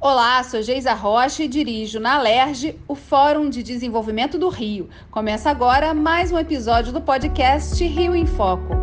Olá, 0.00 0.44
sou 0.44 0.62
Geisa 0.62 0.94
Rocha 0.94 1.42
e 1.42 1.48
dirijo 1.48 1.98
na 1.98 2.22
LERJ 2.22 2.78
o 2.86 2.94
Fórum 2.94 3.50
de 3.50 3.64
Desenvolvimento 3.64 4.38
do 4.38 4.48
Rio. 4.48 4.88
Começa 5.10 5.50
agora 5.50 5.92
mais 5.92 6.30
um 6.30 6.38
episódio 6.38 6.92
do 6.92 7.00
podcast 7.00 7.84
Rio 7.84 8.14
em 8.14 8.24
Foco. 8.24 8.74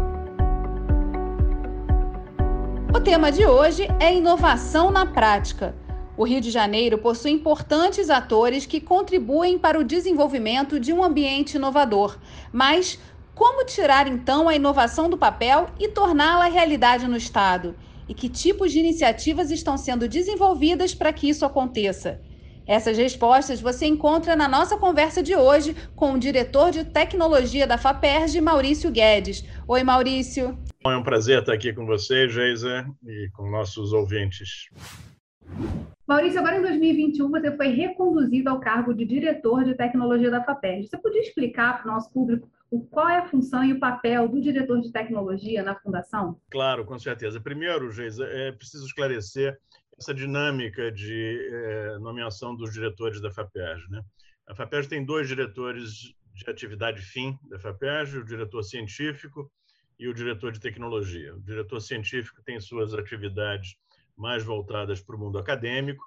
O 2.93 2.99
tema 2.99 3.31
de 3.31 3.46
hoje 3.46 3.88
é 3.97 4.13
inovação 4.13 4.91
na 4.91 5.05
prática. 5.05 5.73
O 6.17 6.25
Rio 6.25 6.41
de 6.41 6.51
Janeiro 6.51 6.97
possui 6.97 7.32
importantes 7.32 8.10
atores 8.10 8.66
que 8.66 8.82
contribuem 8.82 9.58
para 9.58 9.79
o 9.79 9.86
desenvolvimento 9.86 10.78
de 10.82 10.92
um 10.92 11.02
ambiente 11.02 11.56
inovador. 11.56 12.18
Mas 12.52 13.00
como 13.34 13.66
tirar 13.66 14.06
então 14.06 14.50
a 14.50 14.56
inovação 14.56 15.10
do 15.10 15.18
papel 15.18 15.68
e 15.79 15.88
torná-la 15.88 16.48
realidade 16.48 17.08
no 17.08 17.16
Estado? 17.16 17.73
E 18.08 18.13
que 18.13 18.30
tipos 18.30 18.72
de 18.72 18.80
iniciativas 18.80 19.52
estão 19.52 19.77
sendo 19.77 20.08
desenvolvidas 20.08 20.94
para 20.94 21.13
que 21.13 21.30
isso 21.30 21.45
aconteça. 21.45 22.22
Essas 22.67 22.98
respostas 22.98 23.62
você 23.62 23.86
encontra 23.86 24.36
na 24.36 24.48
nossa 24.48 24.76
conversa 24.78 25.22
de 25.22 25.36
hoje 25.36 25.76
com 25.95 26.14
o 26.14 26.20
diretor 26.20 26.72
de 26.72 26.84
tecnologia 26.84 27.68
da 27.68 27.78
FAPERJ, 27.78 28.41
Maurício 28.41 28.91
Guedes. 28.91 29.44
Oi, 29.68 29.84
Maurício. 29.84 30.58
É 30.84 30.98
um 30.98 31.04
prazer 31.04 31.40
estar 31.40 31.54
aqui 31.54 31.72
com 31.73 31.86
você, 31.86 32.28
Geisa, 32.28 32.86
e 33.05 33.30
com 33.34 33.50
nossos 33.52 33.94
ouvintes. 33.94 34.70
Maurício, 36.08 36.40
agora 36.40 36.58
em 36.58 36.62
2021 36.62 37.30
você 37.30 37.56
foi 37.56 37.67
reconduzido 37.67 38.50
ao 38.50 38.59
cargo 38.59 38.94
de 38.94 39.06
diretor 39.06 39.64
de 39.64 39.76
tecnologia 39.76 40.31
da 40.31 40.44
FAPERJ. 40.44 40.88
Você 40.88 40.98
podia 40.98 41.22
explicar 41.22 41.81
para 41.81 41.92
o 41.92 41.94
nosso 41.94 42.12
público 42.12 42.48
qual 42.92 43.10
é 43.10 43.20
a 43.20 43.28
função 43.28 43.64
e 43.64 43.74
o 43.74 43.80
papel 43.80 44.28
do 44.28 44.42
diretor 44.42 44.82
de 44.82 44.92
tecnologia 44.92 45.64
na 45.64 45.76
fundação? 45.80 46.40
Claro, 46.50 46.86
com 46.86 46.98
certeza. 46.98 47.40
Primeiro, 47.40 47.92
Geisa, 47.92 48.26
é 48.26 48.52
preciso 48.52 48.86
esclarecer 48.86 49.58
essa 49.98 50.14
dinâmica 50.14 50.92
de 50.92 51.50
é, 51.52 51.98
nomeação 52.00 52.56
dos 52.56 52.73
diretores 52.73 53.22
da 53.22 53.32
FAPERJ. 53.32 53.90
Né? 53.90 54.02
A 54.48 54.56
FAPERJ 54.56 54.90
tem 54.90 55.06
dois 55.06 55.28
diretores 55.28 56.14
de 56.34 56.50
atividade 56.50 57.02
fim 57.02 57.38
da 57.50 57.58
FAPERJ, 57.58 58.20
o 58.20 58.26
diretor 58.26 58.64
científico 58.64 59.50
e 59.98 60.08
o 60.08 60.14
diretor 60.14 60.52
de 60.52 60.59
tecnologia. 60.59 61.34
O 61.36 61.42
diretor 61.42 61.80
científico 61.80 62.42
tem 62.44 62.59
suas 62.59 62.94
atividades 62.94 63.78
mais 64.17 64.44
voltadas 64.44 65.02
para 65.02 65.16
o 65.16 65.20
mundo 65.20 65.38
acadêmico, 65.38 66.04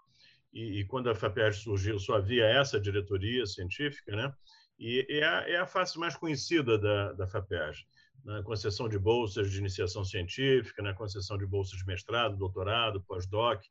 e, 0.53 0.81
e 0.81 0.85
quando 0.85 1.11
a 1.11 1.15
FAPERJ 1.15 1.61
surgiu, 1.61 1.99
só 1.99 2.17
havia 2.17 2.45
essa 2.45 2.81
diretoria 2.81 3.47
científica, 3.47 4.15
né? 4.15 4.33
E 4.79 5.07
é 5.09 5.25
a, 5.25 5.49
é 5.49 5.57
a 5.57 5.67
face 5.67 5.99
mais 5.99 6.17
conhecida 6.17 6.79
da, 6.79 7.13
da 7.13 7.27
FAPERJ, 7.27 7.85
na 8.25 8.43
concessão 8.43 8.89
de 8.89 8.99
bolsas 8.99 9.51
de 9.51 9.59
iniciação 9.59 10.05
científica, 10.05 10.83
na 10.83 10.95
concessão 10.95 11.37
de 11.37 11.47
bolsas 11.47 11.79
de 11.79 11.87
mestrado, 11.87 12.37
doutorado, 12.37 13.03
pós-doc, 13.03 13.63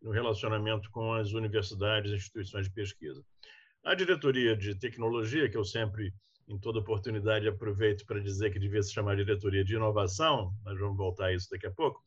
no 0.00 0.10
relacionamento 0.10 0.90
com 0.90 1.12
as 1.14 1.32
universidades 1.32 2.12
e 2.12 2.16
instituições 2.16 2.66
de 2.66 2.74
pesquisa. 2.74 3.24
A 3.84 3.94
diretoria 3.94 4.56
de 4.56 4.74
tecnologia, 4.74 5.48
que 5.48 5.56
eu 5.56 5.64
sempre, 5.64 6.12
em 6.48 6.58
toda 6.58 6.78
oportunidade, 6.78 7.48
aproveito 7.48 8.04
para 8.06 8.20
dizer 8.20 8.50
que 8.50 8.58
devia 8.58 8.82
se 8.82 8.92
chamar 8.92 9.16
diretoria 9.16 9.64
de 9.64 9.74
inovação, 9.74 10.54
nós 10.64 10.78
vamos 10.78 10.96
voltar 10.96 11.26
a 11.26 11.34
isso 11.34 11.48
daqui 11.50 11.66
a 11.66 11.70
pouco, 11.70 12.02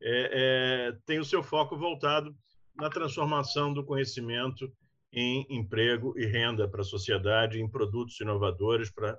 é, 0.00 0.88
é, 0.90 0.92
tem 1.04 1.18
o 1.18 1.24
seu 1.24 1.42
foco 1.42 1.76
voltado 1.76 2.34
na 2.76 2.88
transformação 2.88 3.74
do 3.74 3.84
conhecimento 3.84 4.72
em 5.12 5.46
emprego 5.48 6.12
e 6.18 6.26
renda 6.26 6.68
para 6.68 6.82
a 6.82 6.84
sociedade, 6.84 7.60
em 7.60 7.68
produtos 7.68 8.20
inovadores 8.20 8.90
para 8.90 9.18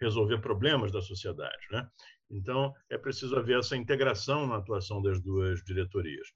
resolver 0.00 0.38
problemas 0.38 0.92
da 0.92 1.00
sociedade. 1.00 1.66
Né? 1.70 1.88
Então, 2.30 2.74
é 2.90 2.98
preciso 2.98 3.36
haver 3.36 3.58
essa 3.58 3.76
integração 3.76 4.46
na 4.46 4.56
atuação 4.56 5.00
das 5.00 5.20
duas 5.20 5.62
diretorias. 5.64 6.28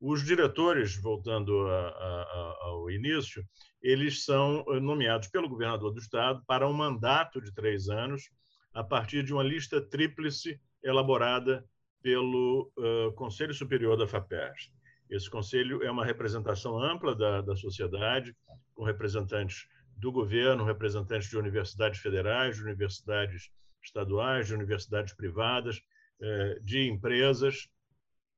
Os 0.00 0.24
diretores, 0.24 1.00
voltando 1.00 1.66
a, 1.68 1.88
a, 1.88 2.58
ao 2.62 2.90
início, 2.90 3.44
eles 3.80 4.24
são 4.24 4.64
eh, 4.68 4.80
nomeados 4.80 5.28
pelo 5.28 5.48
governador 5.48 5.92
do 5.92 6.00
estado 6.00 6.42
para 6.46 6.68
um 6.68 6.72
mandato 6.72 7.40
de 7.40 7.52
três 7.54 7.88
anos, 7.88 8.30
a 8.72 8.82
partir 8.82 9.22
de 9.22 9.32
uma 9.32 9.42
lista 9.42 9.80
tríplice 9.80 10.60
elaborada 10.82 11.64
pelo 12.02 12.70
uh, 12.76 13.12
Conselho 13.14 13.54
Superior 13.54 13.96
da 13.96 14.06
FAPERJ. 14.06 14.70
Esse 15.10 15.28
conselho 15.30 15.82
é 15.82 15.90
uma 15.90 16.04
representação 16.04 16.78
ampla 16.78 17.14
da, 17.14 17.40
da 17.40 17.56
sociedade, 17.56 18.34
com 18.74 18.84
representantes 18.84 19.66
do 19.96 20.10
governo, 20.10 20.64
representantes 20.64 21.28
de 21.28 21.38
universidades 21.38 22.00
federais, 22.00 22.56
de 22.56 22.62
universidades 22.62 23.50
estaduais, 23.82 24.46
de 24.46 24.54
universidades 24.54 25.12
privadas, 25.12 25.80
eh, 26.20 26.58
de 26.62 26.88
empresas, 26.88 27.68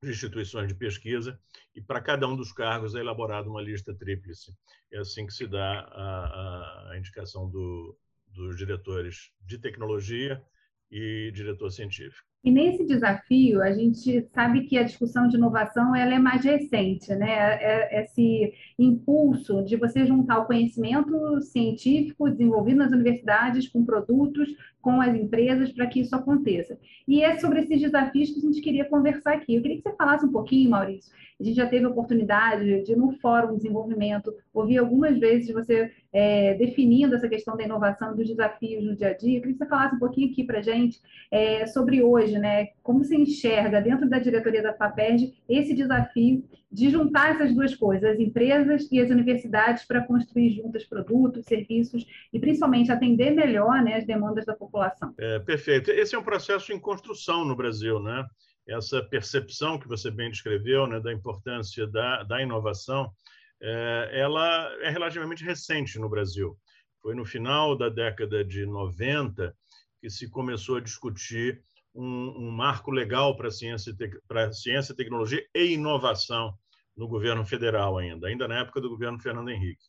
de 0.03 0.10
instituições 0.10 0.69
de 0.69 0.75
pesquisa, 0.75 1.38
e 1.75 1.81
para 1.81 2.00
cada 2.00 2.28
um 2.28 2.37
dos 2.37 2.53
cargos 2.53 2.94
é 2.94 3.00
elaborada 3.00 3.48
uma 3.48 3.62
lista 3.62 3.94
tríplice. 3.94 4.53
É 4.93 4.98
assim 4.98 5.27
que 5.27 5.33
se 5.33 5.47
dá 5.47 5.81
a, 5.81 6.91
a 6.91 6.98
indicação 6.98 7.48
do, 7.48 7.97
dos 8.28 8.56
diretores 8.56 9.31
de 9.41 9.59
tecnologia 9.59 10.43
e 10.91 11.31
diretor 11.34 11.71
científico. 11.71 12.27
E 12.47 12.51
nesse 12.53 12.87
desafio, 12.87 13.61
a 13.61 13.73
gente 13.73 14.25
sabe 14.33 14.67
que 14.69 14.79
a 14.79 14.84
discussão 14.84 15.27
de 15.27 15.37
inovação 15.37 15.97
ela 15.97 16.15
é 16.15 16.19
mais 16.21 16.45
recente, 16.45 17.12
né? 17.12 17.29
É, 17.29 17.99
é 17.99 18.05
esse 18.05 18.55
impulso 18.79 19.65
de 19.65 19.75
você 19.77 20.07
juntar 20.07 20.39
o 20.39 20.47
conhecimento 20.47 21.41
científico 21.41 22.31
desenvolvido 22.31 22.79
nas 22.79 22.93
universidades 22.93 23.69
com 23.69 23.84
produtos, 23.84 24.49
com 24.81 25.01
as 25.01 25.12
empresas, 25.12 25.73
para 25.73 25.89
que 25.89 25.99
isso 25.99 26.15
aconteça. 26.15 26.79
E 27.09 27.21
é 27.21 27.37
sobre 27.37 27.62
esses 27.62 27.81
desafios 27.81 28.31
que 28.31 28.39
a 28.39 28.43
gente 28.43 28.61
queria 28.61 28.84
conversar 28.84 29.34
aqui. 29.34 29.57
Eu 29.57 29.63
queria 29.63 29.78
que 29.78 29.83
você 29.83 29.97
falasse 29.97 30.25
um 30.25 30.31
pouquinho, 30.31 30.71
Maurício. 30.71 31.13
A 31.38 31.44
gente 31.44 31.56
já 31.56 31.66
teve 31.66 31.84
a 31.84 31.88
oportunidade 31.88 32.82
de, 32.82 32.97
no 32.97 33.12
Fórum 33.20 33.52
de 33.52 33.56
Desenvolvimento, 33.62 34.34
ouvir 34.54 34.78
algumas 34.78 35.19
vezes 35.19 35.52
você 35.52 35.91
é, 36.12 36.54
definindo 36.54 37.14
essa 37.14 37.28
questão 37.28 37.56
da 37.56 37.64
inovação, 37.64 38.16
dos 38.16 38.26
desafios 38.26 38.84
no 38.84 38.97
dia 38.97 39.08
a 39.08 39.12
dia. 39.12 39.38
Eu 39.38 39.42
queria 39.42 39.52
que 39.52 39.58
você 39.58 39.69
falasse 39.69 39.97
um 39.97 39.98
pouquinho 39.98 40.30
aqui 40.30 40.44
para 40.44 40.58
a 40.58 40.62
gente 40.62 40.98
é, 41.30 41.66
sobre 41.66 42.02
hoje 42.02 42.36
né? 42.38 42.69
Como 42.82 43.04
você 43.04 43.16
enxerga 43.16 43.80
dentro 43.80 44.08
da 44.08 44.19
diretoria 44.19 44.62
da 44.62 44.74
FAPERJ 44.74 45.34
esse 45.48 45.74
desafio 45.74 46.44
de 46.70 46.91
juntar 46.91 47.34
essas 47.34 47.54
duas 47.54 47.74
coisas, 47.74 48.10
as 48.10 48.18
empresas 48.18 48.88
e 48.91 49.00
as 49.00 49.10
universidades, 49.10 49.84
para 49.84 50.04
construir 50.06 50.50
juntas 50.50 50.84
produtos, 50.84 51.47
serviços 51.47 52.04
e 52.32 52.38
principalmente 52.38 52.91
atender 52.91 53.30
melhor 53.30 53.82
né, 53.82 53.97
as 53.97 54.06
demandas 54.06 54.44
da 54.44 54.54
população? 54.54 55.14
É, 55.18 55.38
perfeito. 55.38 55.91
Esse 55.91 56.14
é 56.14 56.18
um 56.18 56.24
processo 56.24 56.72
em 56.72 56.80
construção 56.80 57.44
no 57.44 57.56
Brasil, 57.56 58.00
né? 58.00 58.24
Essa 58.69 59.03
percepção 59.03 59.78
que 59.78 59.87
você 59.87 60.10
bem 60.10 60.31
descreveu, 60.31 60.87
né, 60.87 61.00
da 61.00 61.12
importância 61.12 61.87
da, 61.87 62.22
da 62.25 62.43
inovação, 62.43 63.12
é, 63.60 64.10
ela 64.15 64.71
é 64.82 64.91
relativamente 64.91 65.44
recente 65.44 65.99
no 65.99 66.09
Brasil. 66.09 66.59
Foi 67.00 67.15
no 67.15 67.25
final 67.25 67.77
da 67.77 67.88
década 67.88 68.44
de 68.44 68.66
90 68.66 69.54
que 70.00 70.10
se 70.10 70.28
começou 70.28 70.77
a 70.77 70.81
discutir 70.81 71.62
um, 71.94 72.47
um 72.47 72.50
marco 72.50 72.91
legal 72.91 73.37
para 73.37 73.50
ciência, 73.50 73.94
para 74.28 74.53
ciência, 74.53 74.94
tecnologia 74.94 75.43
e 75.54 75.72
inovação 75.72 76.54
no 76.97 77.09
governo 77.09 77.44
federal 77.44 77.98
ainda, 77.98 78.27
ainda 78.27 78.48
na 78.48 78.60
época 78.60 78.81
do 78.81 78.88
governo 78.88 79.19
Fernando 79.19 79.50
Henrique. 79.50 79.84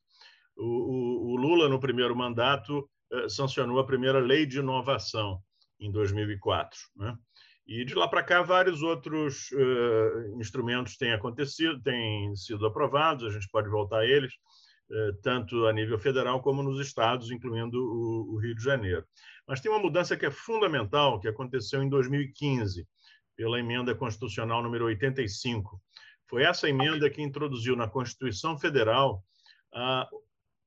O, 0.55 0.63
o, 0.63 1.33
o 1.33 1.35
Lula, 1.35 1.69
no 1.69 1.79
primeiro 1.79 2.15
mandato, 2.15 2.89
eh, 3.11 3.29
sancionou 3.29 3.79
a 3.79 3.85
primeira 3.85 4.19
lei 4.19 4.45
de 4.45 4.59
inovação 4.59 5.41
em 5.79 5.91
2004. 5.91 6.77
Né? 6.95 7.17
E 7.67 7.83
de 7.83 7.93
lá 7.93 8.07
para 8.07 8.23
cá, 8.23 8.41
vários 8.41 8.81
outros 8.81 9.51
uh, 9.51 10.39
instrumentos 10.39 10.95
têm 10.95 11.11
acontecido, 11.11 11.81
têm 11.81 12.33
sido 12.33 12.65
aprovados, 12.65 13.25
a 13.25 13.29
gente 13.29 13.49
pode 13.49 13.67
voltar 13.67 13.99
a 13.99 14.05
eles, 14.05 14.33
uh, 14.89 15.13
tanto 15.21 15.67
a 15.67 15.73
nível 15.73 15.99
federal 15.99 16.41
como 16.41 16.63
nos 16.63 16.79
estados, 16.79 17.29
incluindo 17.29 17.77
o, 17.77 18.35
o 18.35 18.37
Rio 18.39 18.55
de 18.55 18.63
Janeiro. 18.63 19.03
Mas 19.45 19.59
tem 19.59 19.69
uma 19.69 19.81
mudança 19.81 20.15
que 20.15 20.25
é 20.25 20.31
fundamental, 20.31 21.19
que 21.19 21.27
aconteceu 21.27 21.83
em 21.83 21.89
2015, 21.89 22.87
pela 23.35 23.59
emenda 23.59 23.93
constitucional 23.93 24.63
número 24.63 24.85
85. 24.85 25.81
Foi 26.29 26.43
essa 26.43 26.69
emenda 26.69 27.09
que 27.09 27.21
introduziu 27.21 27.75
na 27.75 27.87
Constituição 27.87 28.57
Federal 28.57 29.21
a 29.73 30.07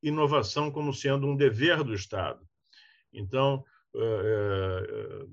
inovação 0.02 0.70
como 0.70 0.92
sendo 0.92 1.26
um 1.26 1.36
dever 1.36 1.82
do 1.82 1.94
Estado. 1.94 2.40
Então, 3.12 3.64
eh, 3.94 5.26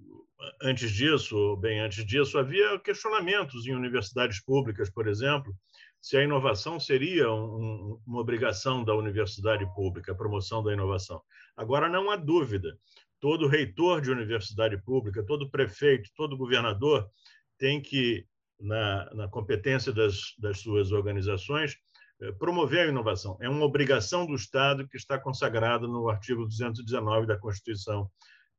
antes 0.62 0.92
disso, 0.92 1.56
bem 1.58 1.80
antes 1.80 2.06
disso, 2.06 2.38
havia 2.38 2.80
questionamentos 2.80 3.66
em 3.66 3.74
universidades 3.74 4.42
públicas, 4.44 4.90
por 4.90 5.08
exemplo, 5.08 5.54
se 6.00 6.16
a 6.16 6.24
inovação 6.24 6.80
seria 6.80 7.32
um, 7.32 8.00
uma 8.06 8.20
obrigação 8.20 8.84
da 8.84 8.96
universidade 8.96 9.66
pública, 9.74 10.12
a 10.12 10.16
promoção 10.16 10.64
da 10.64 10.72
inovação. 10.72 11.22
Agora 11.56 11.90
não 11.90 12.12
há 12.12 12.16
dúvida 12.16 12.78
todo 13.20 13.48
reitor 13.48 14.02
de 14.02 14.12
universidade 14.12 14.78
pública, 14.78 15.26
todo 15.26 15.50
prefeito, 15.50 16.10
todo 16.16 16.38
governador 16.38 17.10
tem 17.58 17.82
que, 17.82 18.26
na, 18.60 19.14
na 19.16 19.28
competência 19.28 19.92
das, 19.92 20.36
das 20.38 20.60
suas 20.60 20.92
organizações, 20.92 21.76
eh, 22.22 22.32
promover 22.34 22.86
a 22.86 22.90
inovação. 22.90 23.38
É 23.42 23.50
uma 23.50 23.66
obrigação 23.66 24.26
do 24.26 24.36
Estado 24.36 24.88
que 24.88 24.98
está 24.98 25.20
consagrada 25.20 25.88
no 25.88 26.10
artigo 26.10 26.46
219 26.46 27.26
da 27.26 27.38
Constituição 27.38 28.10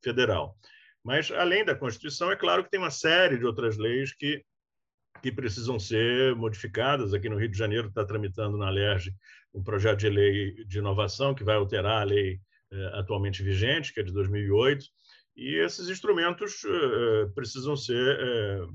Federal. 0.03 0.57
Mas, 1.09 1.31
além 1.31 1.65
da 1.65 1.75
Constituição, 1.75 2.31
é 2.31 2.37
claro 2.37 2.63
que 2.63 2.71
tem 2.71 2.79
uma 2.79 2.91
série 2.91 3.39
de 3.39 3.47
outras 3.47 3.79
leis 3.79 4.13
que 4.13 4.45
que 5.23 5.33
precisam 5.33 5.81
ser 5.81 6.37
modificadas. 6.37 7.13
Aqui 7.13 7.31
no 7.31 7.39
Rio 7.39 7.49
de 7.49 7.59
Janeiro 7.59 7.89
está 7.89 8.05
tramitando 8.05 8.59
na 8.59 8.69
LERJ 8.71 9.11
um 9.55 9.63
projeto 9.63 10.01
de 10.01 10.11
lei 10.11 10.65
de 10.67 10.79
inovação 10.79 11.35
que 11.35 11.43
vai 11.43 11.57
alterar 11.57 12.03
a 12.03 12.05
lei 12.05 12.39
eh, 12.71 12.91
atualmente 12.93 13.43
vigente, 13.43 13.93
que 13.93 13.99
é 13.99 14.03
de 14.05 14.13
2008, 14.13 14.85
e 15.35 15.55
esses 15.57 15.89
instrumentos 15.89 16.63
eh, 16.65 17.27
precisam 17.35 17.75
ser 17.75 18.19
eh, 18.21 18.67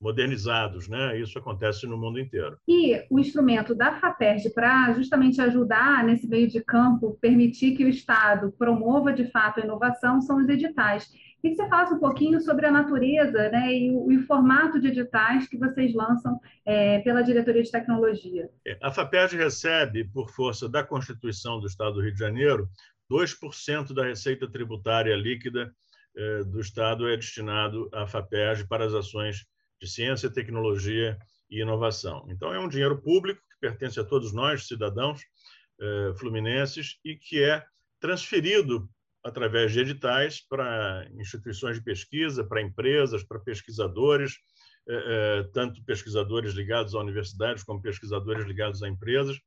modernizados, 0.00 0.88
né? 0.88 1.18
Isso 1.18 1.38
acontece 1.38 1.86
no 1.86 1.96
mundo 1.96 2.20
inteiro. 2.20 2.58
E 2.68 3.04
o 3.08 3.18
instrumento 3.18 3.74
da 3.74 3.98
FAPERJ 3.98 4.50
para 4.50 4.92
justamente 4.94 5.40
ajudar 5.40 6.04
nesse 6.04 6.28
meio 6.28 6.48
de 6.48 6.60
campo, 6.62 7.16
permitir 7.20 7.76
que 7.76 7.84
o 7.84 7.88
Estado 7.88 8.52
promova 8.58 9.12
de 9.12 9.30
fato 9.30 9.60
a 9.60 9.64
inovação, 9.64 10.20
são 10.20 10.38
os 10.38 10.48
editais. 10.48 11.08
Que 11.42 11.54
você 11.54 11.68
falasse 11.68 11.92
um 11.92 11.98
pouquinho 11.98 12.40
sobre 12.40 12.66
a 12.66 12.70
natureza 12.70 13.50
né, 13.50 13.74
e, 13.74 13.90
o, 13.90 14.06
o 14.06 14.22
formato 14.22 14.80
de 14.80 14.88
editais 14.88 15.48
que 15.48 15.58
vocês 15.58 15.92
lançam 15.92 16.40
é, 16.64 17.00
pela 17.00 17.20
Diretoria 17.20 17.62
de 17.62 17.70
Tecnologia. 17.70 18.48
É, 18.64 18.78
a 18.80 18.92
FAPERJ 18.92 19.36
recebe, 19.36 20.04
por 20.04 20.30
força 20.30 20.68
da 20.68 20.84
Constituição 20.84 21.60
do 21.60 21.66
Estado 21.66 21.94
do 21.94 22.00
Rio 22.00 22.14
de 22.14 22.20
Janeiro, 22.20 22.68
2% 23.10 23.92
da 23.92 24.04
receita 24.04 24.48
tributária 24.48 25.14
líquida 25.16 25.74
é, 26.16 26.44
do 26.44 26.60
Estado 26.60 27.08
é 27.08 27.16
destinado 27.16 27.88
à 27.92 28.06
FAPERJ 28.06 28.66
para 28.66 28.86
as 28.86 28.94
ações 28.94 29.44
de 29.80 29.90
ciência, 29.90 30.30
tecnologia 30.30 31.18
e 31.50 31.60
inovação. 31.60 32.24
Então, 32.28 32.54
é 32.54 32.58
um 32.58 32.68
dinheiro 32.68 33.00
público 33.02 33.40
que 33.40 33.68
pertence 33.68 33.98
a 33.98 34.04
todos 34.04 34.32
nós, 34.32 34.66
cidadãos 34.66 35.20
é, 35.80 36.12
fluminenses, 36.16 36.98
e 37.04 37.16
que 37.16 37.42
é 37.42 37.64
transferido 38.00 38.88
através 39.24 39.72
de 39.72 39.80
editais 39.80 40.40
para 40.40 41.08
instituições 41.18 41.76
de 41.76 41.84
pesquisa, 41.84 42.44
para 42.44 42.60
empresas, 42.60 43.22
para 43.22 43.38
pesquisadores, 43.38 44.38
eh, 44.88 45.04
eh, 45.06 45.50
tanto 45.52 45.84
pesquisadores 45.84 46.54
ligados 46.54 46.94
a 46.94 46.98
universidades 46.98 47.62
como 47.62 47.80
pesquisadores 47.80 48.44
ligados 48.46 48.82
a 48.82 48.88
empresas, 48.88 49.38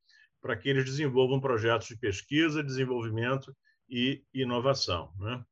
para 0.41 0.55
que 0.55 0.69
eles 0.69 0.85
desenvolvam 0.85 1.41
projetos 1.41 1.87
de 1.87 1.97
pesquisa, 1.97 2.63
desenvolvimento 2.63 3.55
e 3.89 4.23
inovação. 4.33 5.11
Né? 5.19 5.43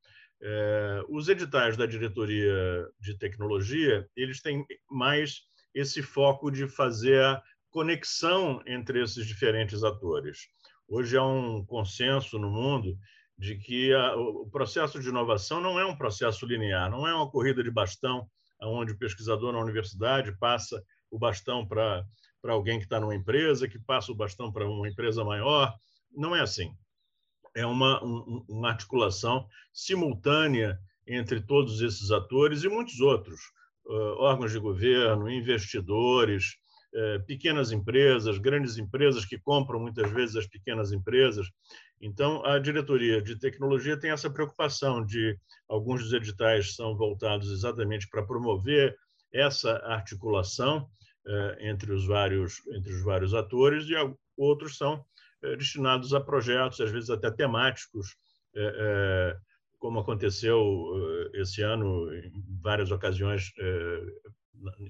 Eh, 0.41 1.03
os 1.09 1.27
editais 1.27 1.75
da 1.75 1.85
diretoria 1.85 2.87
de 2.99 3.17
tecnologia 3.17 4.07
eles 4.15 4.41
têm 4.41 4.65
mais 4.89 5.41
esse 5.73 6.01
foco 6.01 6.49
de 6.49 6.67
fazer 6.67 7.21
a 7.23 7.41
conexão 7.69 8.61
entre 8.65 9.01
esses 9.01 9.25
diferentes 9.25 9.83
atores. 9.83 10.47
Hoje 10.87 11.17
há 11.17 11.23
um 11.23 11.65
consenso 11.65 12.37
no 12.37 12.49
mundo 12.49 12.97
de 13.37 13.57
que 13.57 13.93
a, 13.93 14.15
o 14.15 14.49
processo 14.49 14.99
de 14.99 15.09
inovação 15.09 15.59
não 15.59 15.79
é 15.79 15.85
um 15.85 15.95
processo 15.95 16.45
linear, 16.45 16.89
não 16.89 17.07
é 17.07 17.13
uma 17.13 17.29
corrida 17.29 17.63
de 17.63 17.71
bastão, 17.71 18.27
onde 18.61 18.93
o 18.93 18.97
pesquisador 18.97 19.51
na 19.51 19.59
universidade 19.59 20.37
passa 20.37 20.81
o 21.11 21.19
bastão 21.19 21.67
para 21.67 22.05
alguém 22.43 22.79
que 22.79 22.85
está 22.85 22.99
numa 22.99 23.15
empresa, 23.15 23.67
que 23.67 23.79
passa 23.79 24.11
o 24.11 24.15
bastão 24.15 24.51
para 24.51 24.67
uma 24.67 24.87
empresa 24.87 25.23
maior. 25.23 25.73
Não 26.11 26.35
é 26.35 26.41
assim. 26.41 26.73
É 27.55 27.65
uma, 27.65 28.03
um, 28.03 28.45
uma 28.47 28.69
articulação 28.69 29.47
simultânea 29.71 30.79
entre 31.05 31.41
todos 31.41 31.81
esses 31.81 32.11
atores 32.11 32.63
e 32.63 32.69
muitos 32.69 32.99
outros, 32.99 33.39
uh, 33.85 34.15
órgãos 34.19 34.51
de 34.51 34.59
governo, 34.59 35.29
investidores, 35.29 36.57
pequenas 37.25 37.71
empresas, 37.71 38.37
grandes 38.37 38.77
empresas 38.77 39.25
que 39.25 39.39
compram 39.39 39.79
muitas 39.79 40.11
vezes 40.11 40.35
as 40.35 40.47
pequenas 40.47 40.91
empresas. 40.91 41.47
Então, 41.99 42.45
a 42.45 42.59
diretoria 42.59 43.21
de 43.21 43.39
tecnologia 43.39 43.97
tem 43.97 44.11
essa 44.11 44.29
preocupação 44.29 45.05
de 45.05 45.37
alguns 45.69 46.03
dos 46.03 46.13
editais 46.13 46.75
são 46.75 46.95
voltados 46.95 47.49
exatamente 47.49 48.07
para 48.09 48.25
promover 48.25 48.95
essa 49.33 49.77
articulação 49.85 50.87
eh, 51.25 51.57
entre 51.61 51.93
os 51.93 52.05
vários 52.05 52.55
entre 52.75 52.93
os 52.93 53.01
vários 53.01 53.33
atores 53.33 53.85
e 53.87 53.93
outros 54.37 54.77
são 54.77 55.03
eh, 55.41 55.55
destinados 55.55 56.13
a 56.13 56.19
projetos 56.19 56.81
às 56.81 56.91
vezes 56.91 57.09
até 57.09 57.31
temáticos 57.31 58.15
como 59.79 59.99
aconteceu 59.99 60.53
esse 61.33 61.63
ano 61.63 62.13
em 62.13 62.31
várias 62.61 62.91
ocasiões 62.91 63.51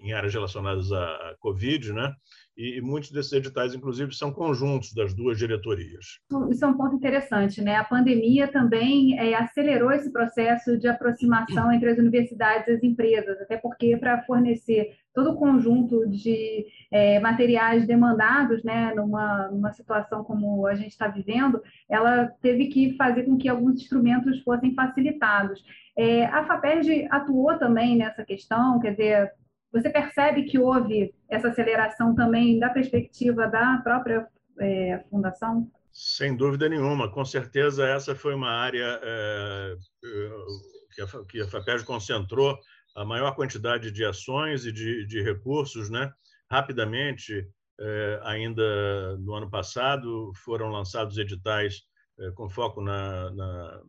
em 0.03 0.13
áreas 0.13 0.33
relacionadas 0.33 0.91
à 0.91 1.35
Covid, 1.39 1.93
né? 1.93 2.13
E, 2.55 2.79
muitos 2.81 3.11
desses 3.11 3.33
editais, 3.33 3.73
inclusive, 3.73 4.13
são 4.13 4.31
conjuntos 4.31 4.93
das 4.93 5.13
duas 5.13 5.37
diretorias. 5.37 6.19
Isso 6.51 6.63
é 6.63 6.67
um 6.67 6.77
ponto 6.77 6.95
interessante, 6.95 7.61
né? 7.61 7.77
A 7.77 7.83
pandemia 7.83 8.47
também 8.47 9.17
é, 9.17 9.33
acelerou 9.33 9.91
esse 9.91 10.11
processo 10.11 10.77
de 10.77 10.87
aproximação 10.87 11.71
entre 11.71 11.89
as 11.89 11.97
universidades 11.97 12.67
e 12.67 12.71
as 12.71 12.83
empresas, 12.83 13.41
até 13.41 13.57
porque 13.57 13.97
para 13.97 14.21
fornecer 14.23 14.95
todo 15.13 15.31
o 15.31 15.35
conjunto 15.35 16.07
de 16.09 16.65
é, 16.91 17.19
materiais 17.19 17.87
demandados, 17.87 18.63
né, 18.63 18.93
numa, 18.95 19.47
numa 19.49 19.71
situação 19.71 20.23
como 20.23 20.65
a 20.65 20.73
gente 20.75 20.89
está 20.89 21.07
vivendo, 21.07 21.61
ela 21.89 22.27
teve 22.41 22.67
que 22.67 22.95
fazer 22.95 23.23
com 23.23 23.37
que 23.37 23.47
alguns 23.47 23.81
instrumentos 23.81 24.41
fossem 24.41 24.73
facilitados. 24.73 25.63
É, 25.95 26.25
a 26.25 26.43
FAPERJ 26.45 27.07
atuou 27.11 27.57
também 27.57 27.95
nessa 27.95 28.25
questão, 28.25 28.79
quer 28.79 28.91
dizer, 28.91 29.31
você 29.73 29.89
percebe 29.89 30.43
que 30.43 30.59
houve 30.59 31.13
essa 31.27 31.47
aceleração 31.47 32.13
também 32.13 32.59
da 32.59 32.69
perspectiva 32.69 33.47
da 33.47 33.77
própria 33.83 34.27
é, 34.59 35.03
fundação? 35.09 35.69
Sem 35.91 36.35
dúvida 36.37 36.69
nenhuma, 36.69 37.11
com 37.11 37.25
certeza 37.25 37.87
essa 37.87 38.15
foi 38.15 38.35
uma 38.35 38.49
área 38.49 38.99
é, 39.01 39.75
é 40.05 41.05
que, 41.27 41.41
a, 41.41 41.47
FAPERJ 41.47 41.85
concentrou 41.85 42.57
a 42.95 43.03
maior 43.03 43.35
quantidade 43.35 43.91
de 43.91 44.05
ações 44.05 44.65
e 44.65 44.71
de, 44.71 45.07
de 45.07 45.23
recursos, 45.23 45.89
né? 45.89 46.11
Rapidamente, 46.49 47.47
é, 47.79 48.19
ainda 48.23 49.17
no 49.17 49.33
ano 49.33 49.49
passado, 49.49 50.31
foram 50.35 50.69
lançados 50.69 51.17
editais 51.17 51.81
é, 52.19 52.29
com 52.31 52.47
foco 52.47 52.79
na, 52.79 53.31
na, 53.31 53.81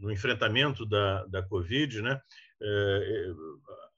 no 0.00 0.12
enfrentamento 0.12 0.86
da, 0.86 1.24
da 1.26 1.42
Covid, 1.42 2.02
né? 2.02 2.20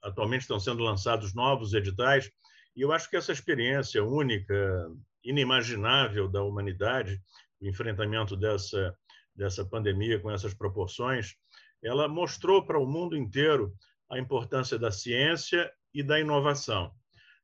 Atualmente 0.07 0.41
estão 0.41 0.59
sendo 0.59 0.83
lançados 0.83 1.33
novos 1.33 1.73
editais, 1.73 2.31
e 2.75 2.81
eu 2.81 2.91
acho 2.91 3.09
que 3.09 3.17
essa 3.17 3.31
experiência 3.31 4.03
única, 4.03 4.89
inimaginável 5.23 6.27
da 6.27 6.43
humanidade, 6.43 7.19
o 7.59 7.67
enfrentamento 7.67 8.35
dessa, 8.35 8.95
dessa 9.35 9.65
pandemia 9.65 10.19
com 10.19 10.31
essas 10.31 10.53
proporções, 10.53 11.35
ela 11.83 12.07
mostrou 12.07 12.65
para 12.65 12.79
o 12.79 12.85
mundo 12.85 13.15
inteiro 13.15 13.73
a 14.09 14.17
importância 14.17 14.79
da 14.79 14.91
ciência 14.91 15.71
e 15.93 16.01
da 16.01 16.19
inovação. 16.19 16.91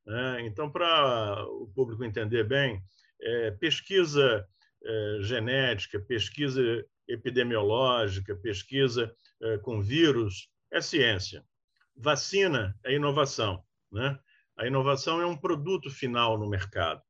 Né? 0.06 0.46
Então, 0.46 0.70
para 0.70 1.44
o 1.46 1.70
público 1.74 2.04
entender 2.04 2.44
bem, 2.44 2.82
é, 3.20 3.50
pesquisa 3.52 4.46
é, 4.84 5.18
genética, 5.20 6.00
pesquisa 6.00 6.62
epidemiológica, 7.08 8.34
pesquisa 8.36 9.14
é, 9.42 9.58
com 9.58 9.82
vírus, 9.82 10.48
é 10.72 10.80
ciência. 10.80 11.44
Vacina 11.96 12.76
é 12.84 12.94
inovação. 12.94 13.62
Né? 13.90 14.18
A 14.56 14.66
inovação 14.66 15.20
é 15.20 15.26
um 15.26 15.36
produto 15.36 15.90
final 15.90 16.38
no 16.38 16.48
mercado. 16.48 17.02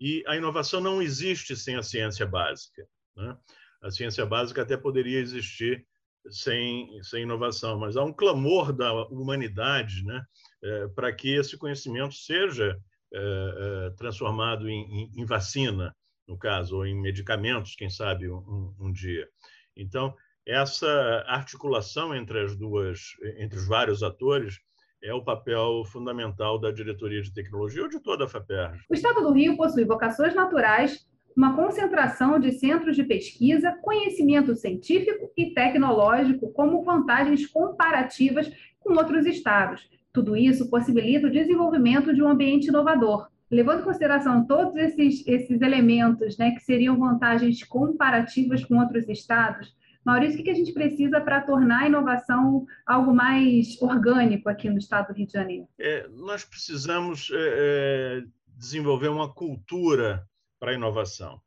E 0.00 0.24
a 0.26 0.36
inovação 0.36 0.80
não 0.80 1.00
existe 1.00 1.56
sem 1.56 1.76
a 1.76 1.82
ciência 1.82 2.26
básica. 2.26 2.86
Né? 3.16 3.36
A 3.82 3.90
ciência 3.90 4.26
básica 4.26 4.62
até 4.62 4.76
poderia 4.76 5.20
existir 5.20 5.86
sem, 6.30 7.02
sem 7.02 7.22
inovação, 7.22 7.78
mas 7.78 7.96
há 7.96 8.04
um 8.04 8.12
clamor 8.12 8.72
da 8.72 8.92
humanidade 9.08 10.04
né? 10.04 10.24
É, 10.62 10.88
para 10.88 11.12
que 11.12 11.34
esse 11.34 11.58
conhecimento 11.58 12.14
seja 12.14 12.78
é, 13.12 13.18
é, 13.18 13.90
transformado 13.96 14.68
em, 14.68 14.84
em, 14.84 15.20
em, 15.20 15.24
vacina, 15.24 15.94
no 16.26 16.38
caso, 16.38 16.76
ou 16.76 16.86
em 16.86 16.94
medicamentos, 16.94 17.74
quem 17.74 17.90
sabe, 17.90 18.30
um, 18.30 18.74
um 18.78 18.92
dia. 18.92 19.28
Então, 19.76 20.14
essa 20.46 21.24
articulação 21.26 22.14
entre 22.14 22.40
as 22.40 22.56
duas, 22.56 23.00
entre 23.38 23.58
os 23.58 23.66
vários 23.66 24.02
atores, 24.02 24.58
é 25.02 25.12
o 25.12 25.24
papel 25.24 25.82
fundamental 25.86 26.58
da 26.60 26.70
diretoria 26.70 27.22
de 27.22 27.32
tecnologia 27.32 27.82
ou 27.82 27.88
de 27.88 28.00
toda 28.00 28.24
a 28.24 28.28
FAPERJ. 28.28 28.84
O 28.88 28.94
Estado 28.94 29.20
do 29.20 29.32
Rio 29.32 29.56
possui 29.56 29.84
vocações 29.84 30.34
naturais, 30.34 31.06
uma 31.36 31.56
concentração 31.56 32.38
de 32.38 32.52
centros 32.52 32.94
de 32.94 33.02
pesquisa, 33.02 33.76
conhecimento 33.82 34.54
científico 34.54 35.30
e 35.36 35.52
tecnológico 35.54 36.52
como 36.52 36.84
vantagens 36.84 37.46
comparativas 37.46 38.52
com 38.80 38.94
outros 38.94 39.26
estados. 39.26 39.88
Tudo 40.12 40.36
isso 40.36 40.68
possibilita 40.68 41.26
o 41.26 41.30
desenvolvimento 41.30 42.14
de 42.14 42.22
um 42.22 42.28
ambiente 42.28 42.68
inovador. 42.68 43.28
Levando 43.50 43.80
em 43.80 43.84
consideração 43.84 44.46
todos 44.46 44.76
esses, 44.76 45.26
esses 45.26 45.60
elementos 45.60 46.38
né, 46.38 46.52
que 46.52 46.60
seriam 46.60 46.98
vantagens 46.98 47.62
comparativas 47.64 48.64
com 48.64 48.78
outros 48.78 49.08
estados, 49.08 49.74
Maurício, 50.04 50.40
o 50.40 50.44
que 50.44 50.50
a 50.50 50.54
gente 50.54 50.72
precisa 50.72 51.20
para 51.20 51.42
tornar 51.42 51.82
a 51.82 51.86
inovação 51.86 52.66
algo 52.86 53.14
mais 53.14 53.80
orgânico 53.80 54.48
aqui 54.48 54.68
no 54.68 54.78
estado 54.78 55.08
do 55.08 55.14
Rio 55.14 55.26
de 55.26 55.32
Janeiro? 55.32 55.68
É, 55.78 56.08
nós 56.08 56.44
precisamos 56.44 57.30
é, 57.32 57.36
é 57.38 58.22
desenvolver 58.56 59.08
uma 59.08 59.32
cultura 59.32 60.26
para 60.58 60.72
a 60.72 60.74
inovação. 60.74 61.40